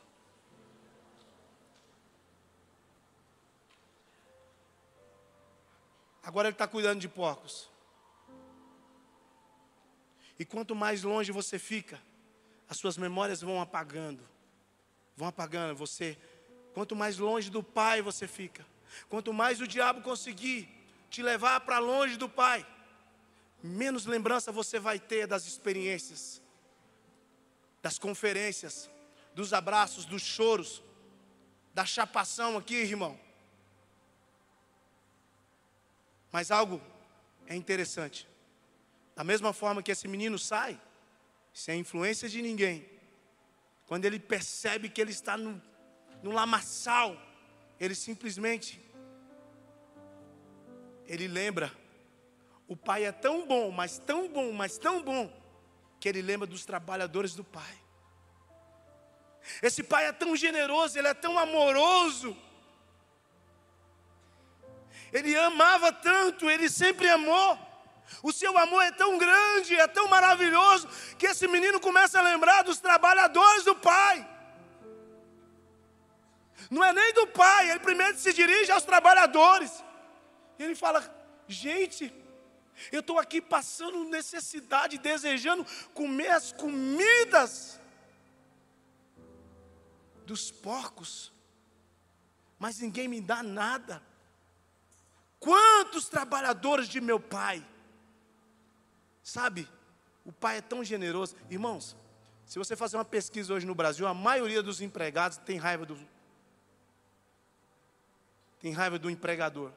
[6.23, 7.70] Agora ele está cuidando de porcos.
[10.41, 12.01] E quanto mais longe você fica,
[12.67, 14.27] as suas memórias vão apagando.
[15.15, 16.17] Vão apagando você.
[16.73, 18.65] Quanto mais longe do Pai você fica,
[19.11, 20.67] quanto mais o diabo conseguir
[21.11, 22.67] te levar para longe do Pai,
[23.63, 26.41] menos lembrança você vai ter das experiências,
[27.83, 28.89] das conferências,
[29.35, 30.83] dos abraços, dos choros,
[31.75, 33.21] da chapação aqui, irmão.
[36.33, 36.81] Mas algo
[37.47, 38.27] é interessante.
[39.21, 40.81] Da mesma forma que esse menino sai,
[41.53, 42.89] sem influência de ninguém,
[43.85, 45.61] quando ele percebe que ele está no,
[46.23, 47.15] no lamaçal,
[47.79, 48.81] ele simplesmente
[51.05, 51.71] ele lembra.
[52.67, 55.31] O pai é tão bom, mas tão bom, mas tão bom,
[56.01, 57.79] que ele lembra dos trabalhadores do pai.
[59.63, 62.35] Esse pai é tão generoso, ele é tão amoroso.
[65.13, 67.70] Ele amava tanto, ele sempre amou.
[68.23, 70.89] O seu amor é tão grande, é tão maravilhoso,
[71.19, 74.29] que esse menino começa a lembrar dos trabalhadores do pai.
[76.71, 79.83] Não é nem do pai, ele primeiro se dirige aos trabalhadores.
[80.59, 81.01] E ele fala:
[81.49, 82.13] gente,
[82.93, 87.81] eu estou aqui passando necessidade, desejando comer as comidas
[90.27, 91.33] dos porcos,
[92.59, 94.03] mas ninguém me dá nada.
[95.39, 97.67] Quantos trabalhadores de meu pai
[99.31, 99.69] Sabe,
[100.25, 101.37] o pai é tão generoso.
[101.49, 101.97] Irmãos,
[102.45, 105.97] se você fazer uma pesquisa hoje no Brasil, a maioria dos empregados tem raiva do
[108.59, 109.71] tem raiva do empregador.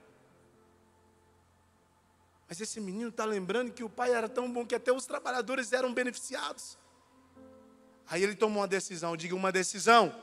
[2.49, 5.71] Mas esse menino está lembrando que o pai era tão bom que até os trabalhadores
[5.71, 6.75] eram beneficiados.
[8.09, 10.19] Aí ele tomou uma decisão, diga uma decisão.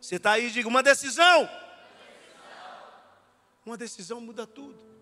[0.00, 1.48] Você está aí, diga uma decisão.
[3.64, 4.95] Uma decisão muda tudo.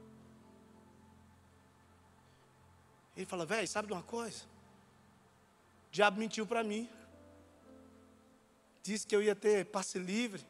[3.17, 4.43] Ele fala, velho, sabe de uma coisa?
[5.89, 6.89] O diabo mentiu para mim.
[8.83, 10.45] Disse que eu ia ter passe livre.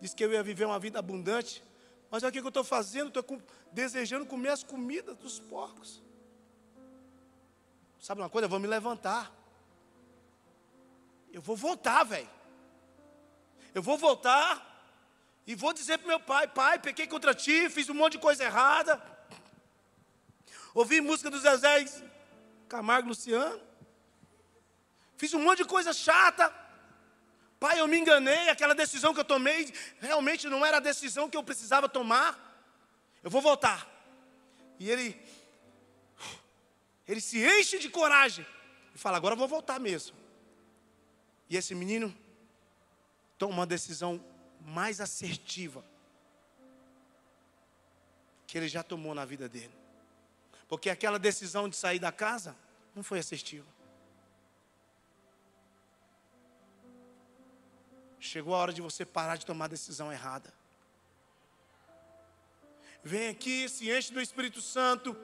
[0.00, 1.62] Disse que eu ia viver uma vida abundante.
[2.10, 3.08] Mas olha o que eu estou fazendo?
[3.08, 6.02] Estou desejando comer as comidas dos porcos.
[7.98, 8.44] Sabe uma coisa?
[8.44, 9.32] Eu vou me levantar.
[11.32, 12.28] Eu vou voltar, velho.
[13.74, 14.70] Eu vou voltar
[15.46, 18.44] e vou dizer para meu pai: Pai, pequei contra ti, fiz um monte de coisa
[18.44, 19.13] errada
[20.74, 21.86] ouvi música do Zezé
[22.68, 23.60] Camargo Luciano,
[25.16, 26.52] fiz um monte de coisa chata.
[27.60, 31.36] Pai, eu me enganei, aquela decisão que eu tomei realmente não era a decisão que
[31.36, 32.38] eu precisava tomar.
[33.22, 33.88] Eu vou voltar.
[34.78, 35.18] E ele,
[37.06, 38.44] ele se enche de coragem
[38.94, 40.16] e fala: Agora eu vou voltar mesmo.
[41.48, 42.14] E esse menino
[43.38, 44.22] toma uma decisão
[44.60, 45.84] mais assertiva
[48.46, 49.83] que ele já tomou na vida dele.
[50.68, 52.56] Porque aquela decisão de sair da casa
[52.94, 53.66] não foi assertiva.
[58.18, 60.52] Chegou a hora de você parar de tomar a decisão errada.
[63.02, 65.14] Vem aqui, se enche do Espírito Santo,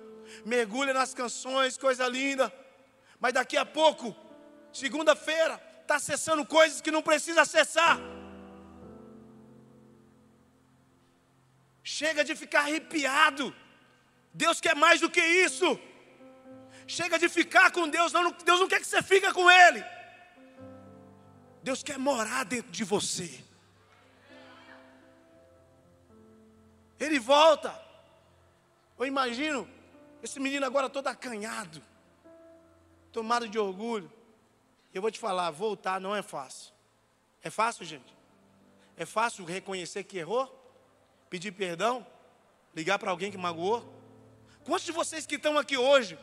[0.44, 2.52] mergulha nas canções, coisa linda.
[3.18, 4.14] Mas daqui a pouco,
[4.70, 7.98] segunda-feira, está acessando coisas que não precisa acessar.
[11.82, 13.54] Chega de ficar arrepiado.
[14.32, 15.78] Deus quer mais do que isso.
[16.86, 19.84] Chega de ficar com Deus, não, Deus não quer que você fique com Ele.
[21.62, 23.44] Deus quer morar dentro de você.
[26.98, 27.74] Ele volta.
[28.98, 29.68] Eu imagino
[30.22, 31.82] esse menino agora todo acanhado,
[33.10, 34.12] tomado de orgulho.
[34.92, 36.72] Eu vou te falar, voltar não é fácil.
[37.42, 38.14] É fácil, gente?
[38.96, 40.56] É fácil reconhecer que errou?
[41.30, 42.06] Pedir perdão?
[42.74, 43.99] Ligar para alguém que magoou?
[44.64, 46.18] Quantos de vocês que estão aqui hoje,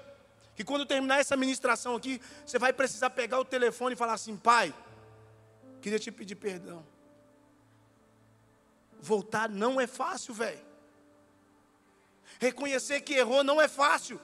[0.55, 4.37] que quando terminar essa ministração aqui, você vai precisar pegar o telefone e falar assim:
[4.37, 4.73] Pai,
[5.81, 6.85] queria te pedir perdão.
[8.99, 10.65] Voltar não é fácil, velho.
[12.39, 14.19] Reconhecer que errou não é fácil.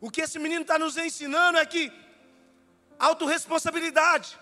[0.00, 1.92] O que esse menino está nos ensinando é que
[2.98, 4.38] autorresponsabilidade.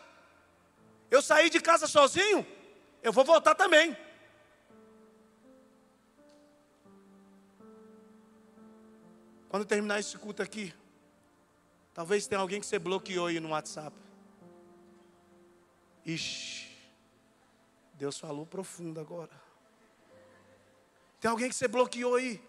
[1.11, 2.47] Eu saí de casa sozinho,
[3.03, 3.97] eu vou voltar também.
[9.51, 10.73] Quando terminar esse culto aqui,
[11.93, 13.97] talvez tenha alguém que você bloqueou aí no WhatsApp.
[16.07, 16.71] Ixi,
[17.95, 19.33] Deus falou profundo agora.
[21.21, 22.41] Tem alguém que você bloqueou aí.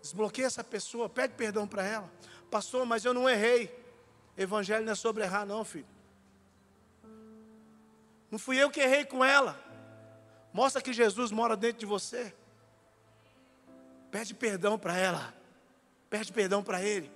[0.00, 2.12] Desbloqueia essa pessoa, pede perdão para ela.
[2.52, 3.76] Pastor, mas eu não errei.
[4.36, 5.88] Evangelho não é sobre errar, não, filho.
[8.30, 9.60] Não fui eu que errei com ela.
[10.52, 12.32] Mostra que Jesus mora dentro de você.
[14.12, 15.43] Pede perdão para ela.
[16.14, 17.10] Pede perdão para ele.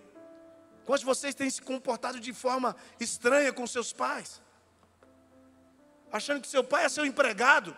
[0.84, 4.42] Quantos de vocês têm se comportado de forma estranha com seus pais?
[6.10, 7.76] Achando que seu pai é seu empregado?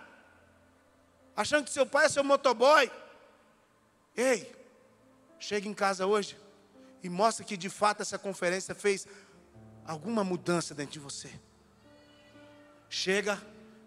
[1.37, 2.91] Achando que seu pai é seu motoboy?
[4.17, 4.51] Ei,
[5.39, 6.39] chega em casa hoje
[7.03, 9.07] e mostra que de fato essa conferência fez
[9.85, 11.31] alguma mudança dentro de você.
[12.89, 13.39] Chega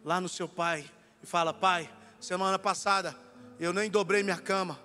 [0.06, 0.88] lá no seu pai
[1.24, 3.18] e fala: Pai, semana passada
[3.60, 4.80] eu nem dobrei minha cama,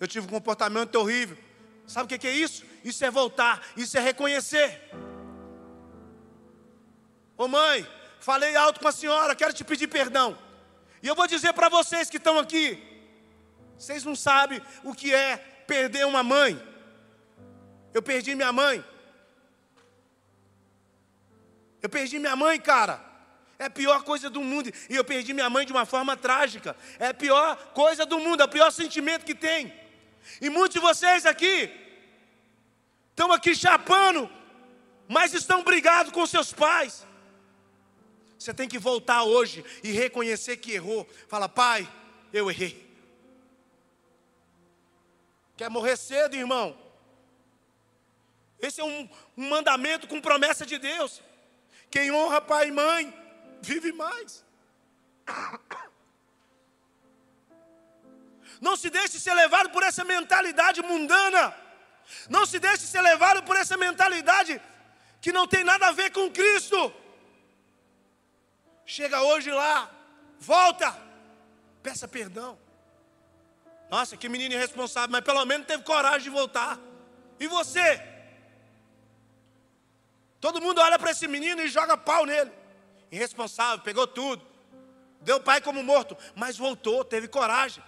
[0.00, 1.49] eu tive um comportamento horrível.
[1.90, 2.64] Sabe o que é isso?
[2.84, 4.80] Isso é voltar, isso é reconhecer.
[7.36, 7.84] Ô mãe,
[8.20, 10.38] falei alto com a senhora, quero te pedir perdão.
[11.02, 12.80] E eu vou dizer para vocês que estão aqui,
[13.76, 15.36] vocês não sabem o que é
[15.66, 16.62] perder uma mãe.
[17.92, 18.84] Eu perdi minha mãe.
[21.82, 23.04] Eu perdi minha mãe, cara.
[23.58, 24.70] É a pior coisa do mundo.
[24.88, 26.76] E eu perdi minha mãe de uma forma trágica.
[27.00, 29.74] É a pior coisa do mundo, é o pior sentimento que tem.
[30.40, 31.79] E muitos de vocês aqui
[33.20, 34.30] estão aqui chapando,
[35.06, 37.06] mas estão brigados com seus pais.
[38.38, 41.06] Você tem que voltar hoje e reconhecer que errou.
[41.28, 41.86] Fala, pai,
[42.32, 42.88] eu errei.
[45.54, 46.74] Quer morrer cedo, irmão?
[48.58, 49.06] Esse é um,
[49.36, 51.20] um mandamento com promessa de Deus.
[51.90, 53.14] Quem honra pai e mãe,
[53.60, 54.42] vive mais.
[58.62, 61.54] Não se deixe ser levado por essa mentalidade mundana.
[62.28, 64.60] Não se deixe ser levado por essa mentalidade
[65.20, 66.92] que não tem nada a ver com Cristo.
[68.84, 69.90] Chega hoje lá,
[70.38, 70.96] volta,
[71.82, 72.58] peça perdão.
[73.90, 76.78] Nossa, que menino irresponsável, mas pelo menos teve coragem de voltar.
[77.38, 78.02] E você?
[80.40, 82.50] Todo mundo olha para esse menino e joga pau nele.
[83.10, 84.46] Irresponsável, pegou tudo.
[85.20, 87.82] Deu pai como morto, mas voltou, teve coragem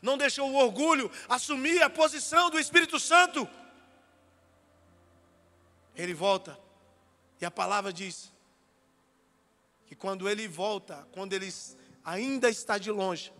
[0.00, 3.48] não deixou o orgulho assumir a posição do Espírito Santo.
[5.94, 6.58] Ele volta,
[7.40, 8.32] e a palavra diz
[9.86, 11.52] que quando ele volta, quando ele
[12.04, 13.32] ainda está de longe,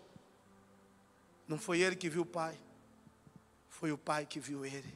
[1.49, 2.59] não foi ele que viu o Pai,
[3.69, 4.95] foi o Pai que viu ele.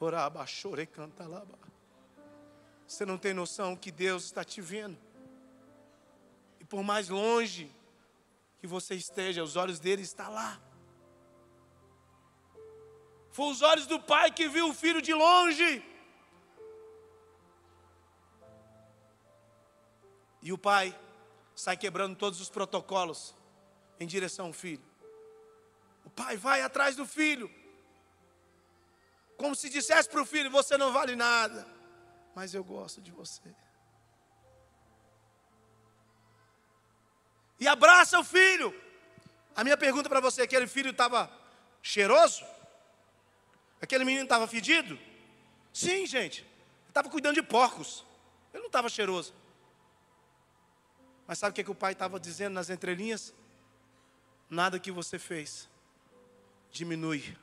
[0.00, 1.44] Oraba, chore, canta lá.
[2.86, 4.96] Você não tem noção que Deus está te vendo.
[6.60, 7.70] E por mais longe
[8.58, 10.60] que você esteja, os olhos dele estão lá.
[13.38, 15.72] Foi os olhos do pai que viu o filho de longe.
[20.42, 20.86] E o pai
[21.54, 23.36] sai quebrando todos os protocolos
[24.00, 24.82] em direção ao filho.
[26.04, 27.48] O pai vai atrás do filho,
[29.36, 31.64] como se dissesse para o filho: Você não vale nada,
[32.34, 33.54] mas eu gosto de você.
[37.60, 38.74] e abraça o filho.
[39.54, 41.30] A minha pergunta para você: aquele filho estava
[41.80, 42.57] cheiroso?
[43.80, 44.98] Aquele menino estava fedido?
[45.72, 46.44] Sim, gente.
[46.88, 48.04] Estava cuidando de porcos.
[48.52, 49.34] Ele não estava cheiroso.
[51.26, 53.34] Mas sabe o que, que o pai estava dizendo nas entrelinhas?
[54.48, 55.68] Nada que você fez
[56.70, 57.36] diminui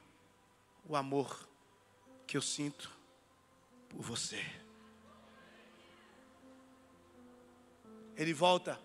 [0.87, 1.47] o amor
[2.25, 2.91] que eu sinto
[3.89, 4.43] por você.
[8.15, 8.79] Ele volta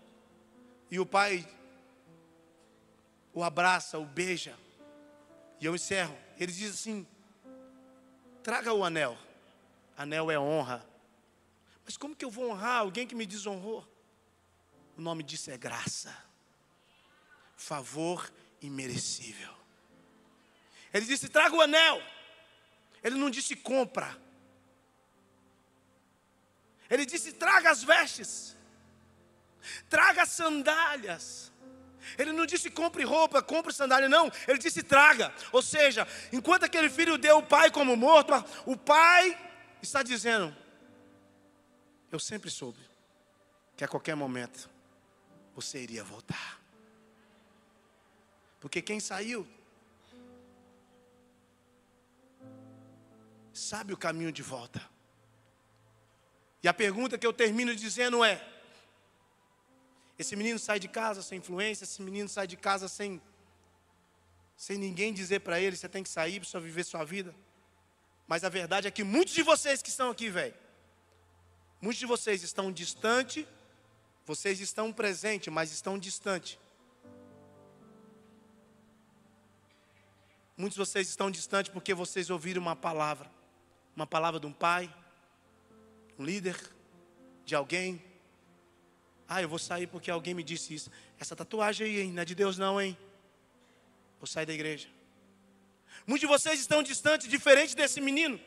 [0.91, 1.49] e o pai
[3.33, 4.57] o abraça, o beija.
[5.61, 6.17] E eu encerro.
[6.39, 7.07] Ele diz assim:
[8.43, 9.19] traga o anel.
[9.97, 10.87] Anel é honra.
[11.85, 13.87] Mas como que eu vou honrar alguém que me desonrou?
[14.97, 16.15] O nome disso é graça,
[17.57, 18.31] favor
[18.61, 19.53] imerecível.
[20.93, 22.03] Ele disse: traga o anel.
[23.03, 24.17] Ele não disse compra.
[26.89, 28.57] Ele disse: traga as vestes,
[29.89, 31.50] traga as sandálias.
[32.19, 34.31] Ele não disse compre roupa, compre sandália, não.
[34.47, 35.33] Ele disse traga.
[35.53, 38.33] Ou seja, enquanto aquele filho deu o pai como morto,
[38.67, 39.39] o pai
[39.83, 40.55] está dizendo:
[42.11, 42.81] Eu sempre soube
[43.77, 44.69] que a qualquer momento
[45.55, 46.61] você iria voltar.
[48.61, 49.47] Porque quem saiu
[53.53, 54.81] sabe o caminho de volta.
[56.63, 58.47] E a pergunta que eu termino dizendo é:
[60.21, 63.21] esse menino sai de casa sem influência, esse menino sai de casa sem
[64.55, 67.35] sem ninguém dizer para ele, você tem que sair para viver sua vida.
[68.29, 70.55] Mas a verdade é que muitos de vocês que estão aqui, velho,
[71.81, 73.49] muitos de vocês estão distante,
[74.27, 76.61] vocês estão presentes, mas estão distante.
[80.55, 83.31] Muitos de vocês estão distantes porque vocês ouviram uma palavra,
[83.97, 84.95] uma palavra de um pai,
[86.19, 86.61] um líder,
[87.47, 88.10] de alguém,
[89.33, 90.91] ah, eu vou sair porque alguém me disse isso.
[91.17, 92.13] Essa tatuagem aí, hein?
[92.13, 92.99] Não é de Deus, não, hein?
[94.19, 94.89] Vou sair da igreja.
[96.05, 98.41] Muitos de vocês estão distantes, diferente desse menino.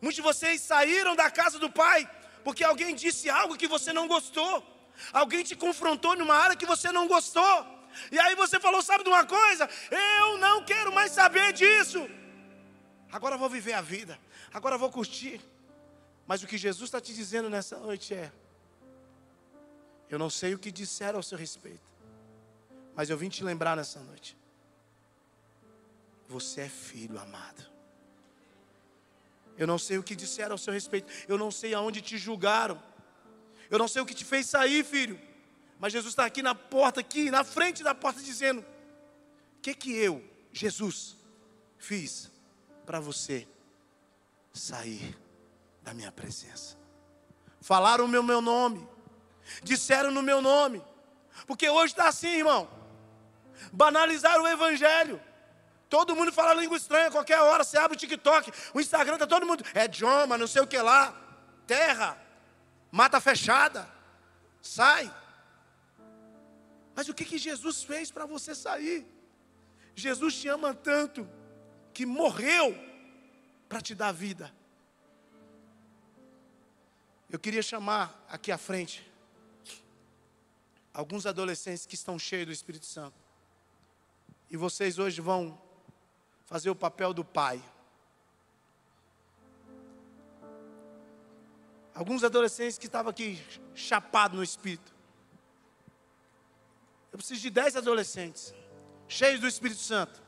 [0.00, 2.10] Muitos de vocês saíram da casa do pai
[2.42, 4.66] porque alguém disse algo que você não gostou.
[5.12, 7.66] Alguém te confrontou numa área que você não gostou.
[8.10, 9.68] E aí você falou: sabe de uma coisa?
[9.90, 12.08] Eu não quero mais saber disso.
[13.12, 14.18] Agora vou viver a vida.
[14.50, 15.42] Agora vou curtir.
[16.26, 18.32] Mas o que Jesus está te dizendo nessa noite é:
[20.10, 21.88] eu não sei o que disseram ao seu respeito,
[22.96, 24.36] mas eu vim te lembrar nessa noite.
[26.28, 27.64] Você é filho amado.
[29.56, 32.82] Eu não sei o que disseram ao seu respeito, eu não sei aonde te julgaram,
[33.70, 35.20] eu não sei o que te fez sair, filho.
[35.78, 39.92] Mas Jesus está aqui na porta, aqui na frente da porta, dizendo: O que que
[39.94, 40.22] eu,
[40.52, 41.16] Jesus,
[41.78, 42.30] fiz
[42.84, 43.46] para você
[44.52, 45.16] sair
[45.82, 46.76] da minha presença?
[47.60, 48.86] Falaram o meu, meu nome,
[49.62, 50.82] disseram no meu nome.
[51.46, 52.68] Porque hoje está assim, irmão.
[53.72, 55.20] Banalizaram o Evangelho.
[55.88, 57.64] Todo mundo fala língua estranha qualquer hora.
[57.64, 59.64] Você abre o TikTok, o Instagram, está todo mundo.
[59.74, 61.14] É idioma, não sei o que lá.
[61.66, 62.16] Terra,
[62.90, 63.88] mata fechada.
[64.62, 65.12] Sai.
[66.94, 69.06] Mas o que, que Jesus fez para você sair?
[69.94, 71.28] Jesus te ama tanto
[71.92, 72.76] que morreu
[73.68, 74.52] para te dar vida.
[77.28, 79.09] Eu queria chamar aqui à frente
[80.92, 83.16] alguns adolescentes que estão cheios do Espírito Santo.
[84.50, 85.60] E vocês hoje vão
[86.46, 87.62] fazer o papel do pai.
[91.94, 93.40] Alguns adolescentes que estavam aqui
[93.74, 94.92] chapados no Espírito.
[97.12, 98.54] Eu preciso de dez adolescentes,
[99.06, 100.20] cheios do Espírito Santo.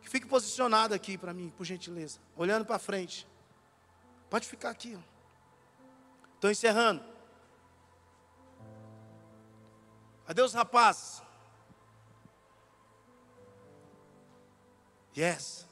[0.00, 2.18] Que fique posicionado aqui para mim, por gentileza.
[2.36, 3.26] Olhando para frente.
[4.30, 4.98] Pode ficar aqui.
[6.36, 7.09] Estou encerrando.
[10.30, 11.20] Adeus, rapaz.
[15.16, 15.66] Yes.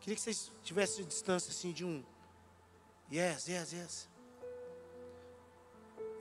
[0.00, 2.04] Queria que vocês tivessem distância assim de um.
[3.10, 4.08] Yes, yes, yes.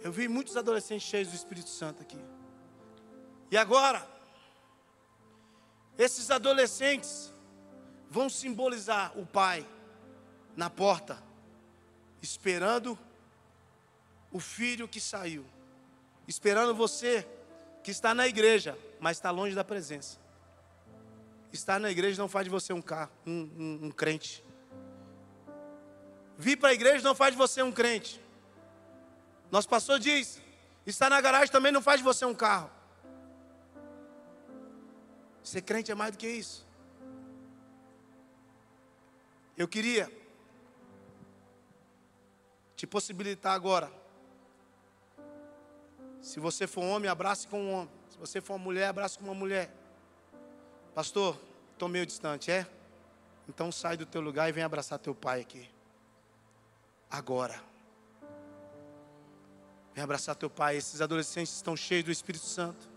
[0.02, 2.18] Eu vi muitos adolescentes cheios do Espírito Santo aqui.
[3.52, 4.10] E agora,
[5.98, 7.30] esses adolescentes
[8.10, 9.68] vão simbolizar o pai
[10.56, 11.22] na porta,
[12.22, 12.98] esperando
[14.32, 15.46] o filho que saiu,
[16.26, 17.28] esperando você
[17.90, 20.20] que está na igreja, mas está longe da presença.
[21.52, 24.46] Estar na igreja não faz de você um, carro, um, um, um crente.
[26.38, 28.22] Vir para a igreja não faz de você um crente.
[29.50, 30.40] Nosso pastor diz:
[30.86, 32.70] estar na garagem também não faz de você um carro.
[35.42, 36.68] Ser crente é mais do que isso.
[39.58, 40.12] Eu queria
[42.76, 43.92] te possibilitar agora
[46.22, 47.90] se você for homem, abrace com um homem.
[48.10, 49.74] Se você for uma mulher, abrace com uma mulher.
[50.94, 51.40] Pastor,
[51.74, 52.68] estou meio distante, é?
[53.48, 55.70] Então sai do teu lugar e vem abraçar teu pai aqui.
[57.10, 57.60] Agora.
[59.94, 60.78] Vem abraçar teu pai.
[60.78, 62.90] Esses adolescentes estão cheios do Espírito Santo.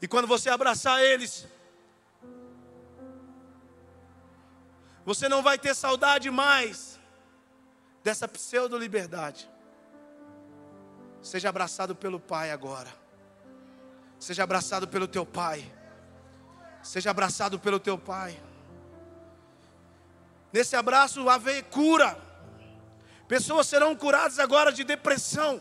[0.00, 1.46] E quando você abraçar eles,
[5.04, 7.00] você não vai ter saudade mais
[8.04, 9.50] dessa pseudo-liberdade.
[11.26, 12.88] Seja abraçado pelo Pai agora.
[14.16, 15.68] Seja abraçado pelo teu Pai.
[16.84, 18.40] Seja abraçado pelo teu Pai.
[20.52, 22.16] Nesse abraço haver cura.
[23.26, 25.60] Pessoas serão curadas agora de depressão.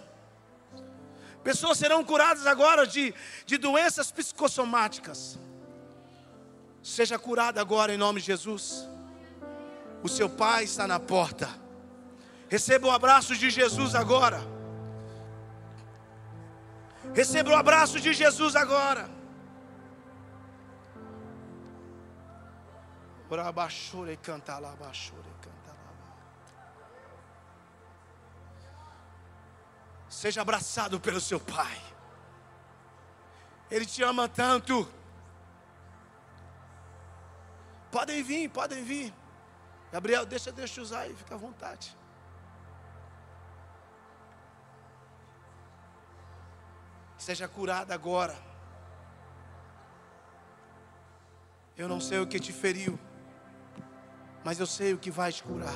[1.44, 3.12] Pessoas serão curadas agora de,
[3.44, 5.40] de doenças psicossomáticas.
[6.84, 8.88] Seja curado agora em nome de Jesus.
[10.04, 11.50] O seu Pai está na porta.
[12.48, 14.55] Receba o abraço de Jesus agora.
[17.14, 19.10] Receba o abraço de Jesus agora.
[23.30, 25.36] Orabachure canta lá, bachure lá.
[30.15, 31.82] Seja abraçado pelo seu Pai.
[33.69, 34.88] Ele te ama tanto.
[37.91, 39.14] Podem vir, podem vir.
[39.91, 41.98] Gabriel, deixa Deus te usar aí, fica à vontade.
[47.26, 48.38] Seja curada agora.
[51.76, 53.00] Eu não sei o que te feriu,
[54.44, 55.74] mas eu sei o que vai te curar.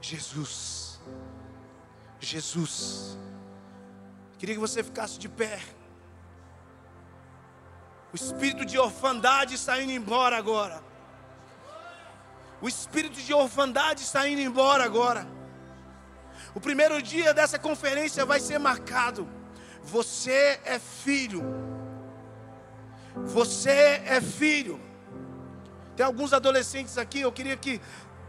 [0.00, 0.98] Jesus.
[2.18, 3.16] Jesus.
[4.40, 5.62] Queria que você ficasse de pé.
[8.12, 10.82] O espírito de orfandade está indo embora agora.
[12.60, 15.24] O espírito de orfandade está indo embora agora.
[16.56, 19.43] O primeiro dia dessa conferência vai ser marcado.
[19.84, 21.42] Você é filho.
[23.16, 24.80] Você é filho.
[25.94, 27.20] Tem alguns adolescentes aqui.
[27.20, 27.80] Eu queria que,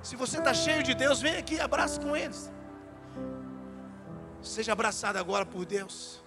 [0.04, 2.52] se você está cheio de Deus, vem aqui abrace com eles.
[4.42, 6.24] Seja abraçado agora por Deus.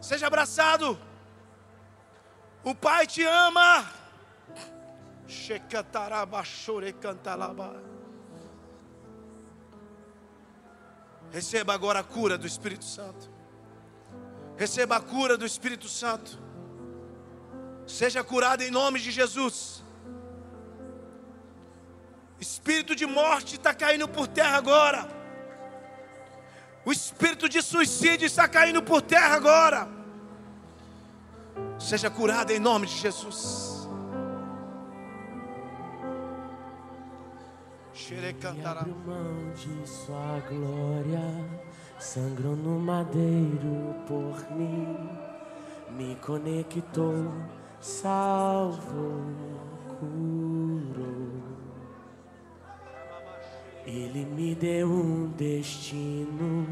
[0.00, 0.98] Seja abraçado.
[2.64, 3.86] O Pai te ama.
[11.32, 13.30] Receba agora a cura do Espírito Santo.
[14.56, 16.38] Receba a cura do Espírito Santo.
[17.86, 19.84] Seja curado em nome de Jesus.
[22.40, 25.08] Espírito de morte está caindo por terra agora.
[26.84, 29.88] O espírito de suicídio está caindo por terra agora.
[31.78, 33.75] Seja curado em nome de Jesus.
[38.52, 41.22] Abriu mão de sua glória,
[41.98, 45.08] sangrou no madeiro por mim,
[45.90, 47.32] me conectou,
[47.80, 49.24] salvou,
[49.98, 51.40] curou.
[53.86, 56.66] Ele me deu um destino,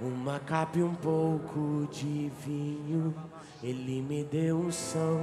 [0.00, 3.14] uma capa e um pouco de vinho.
[3.62, 5.20] Ele me deu um são,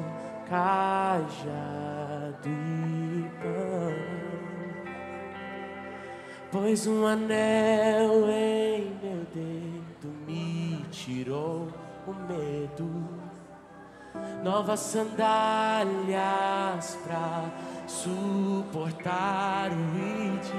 [0.47, 4.24] cajado e pão.
[6.57, 11.68] Pois um anel em meu dedo me tirou
[12.07, 12.90] o medo.
[14.41, 16.18] Novas sandálias
[17.03, 17.52] pra
[17.86, 20.53] suportar o ide.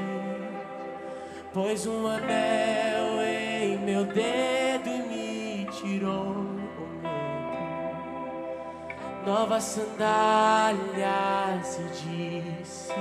[1.55, 7.97] Pois um anel em meu dedo me tirou o medo.
[9.25, 10.77] Novas sandálias
[11.79, 11.85] e
[12.61, 12.93] disse: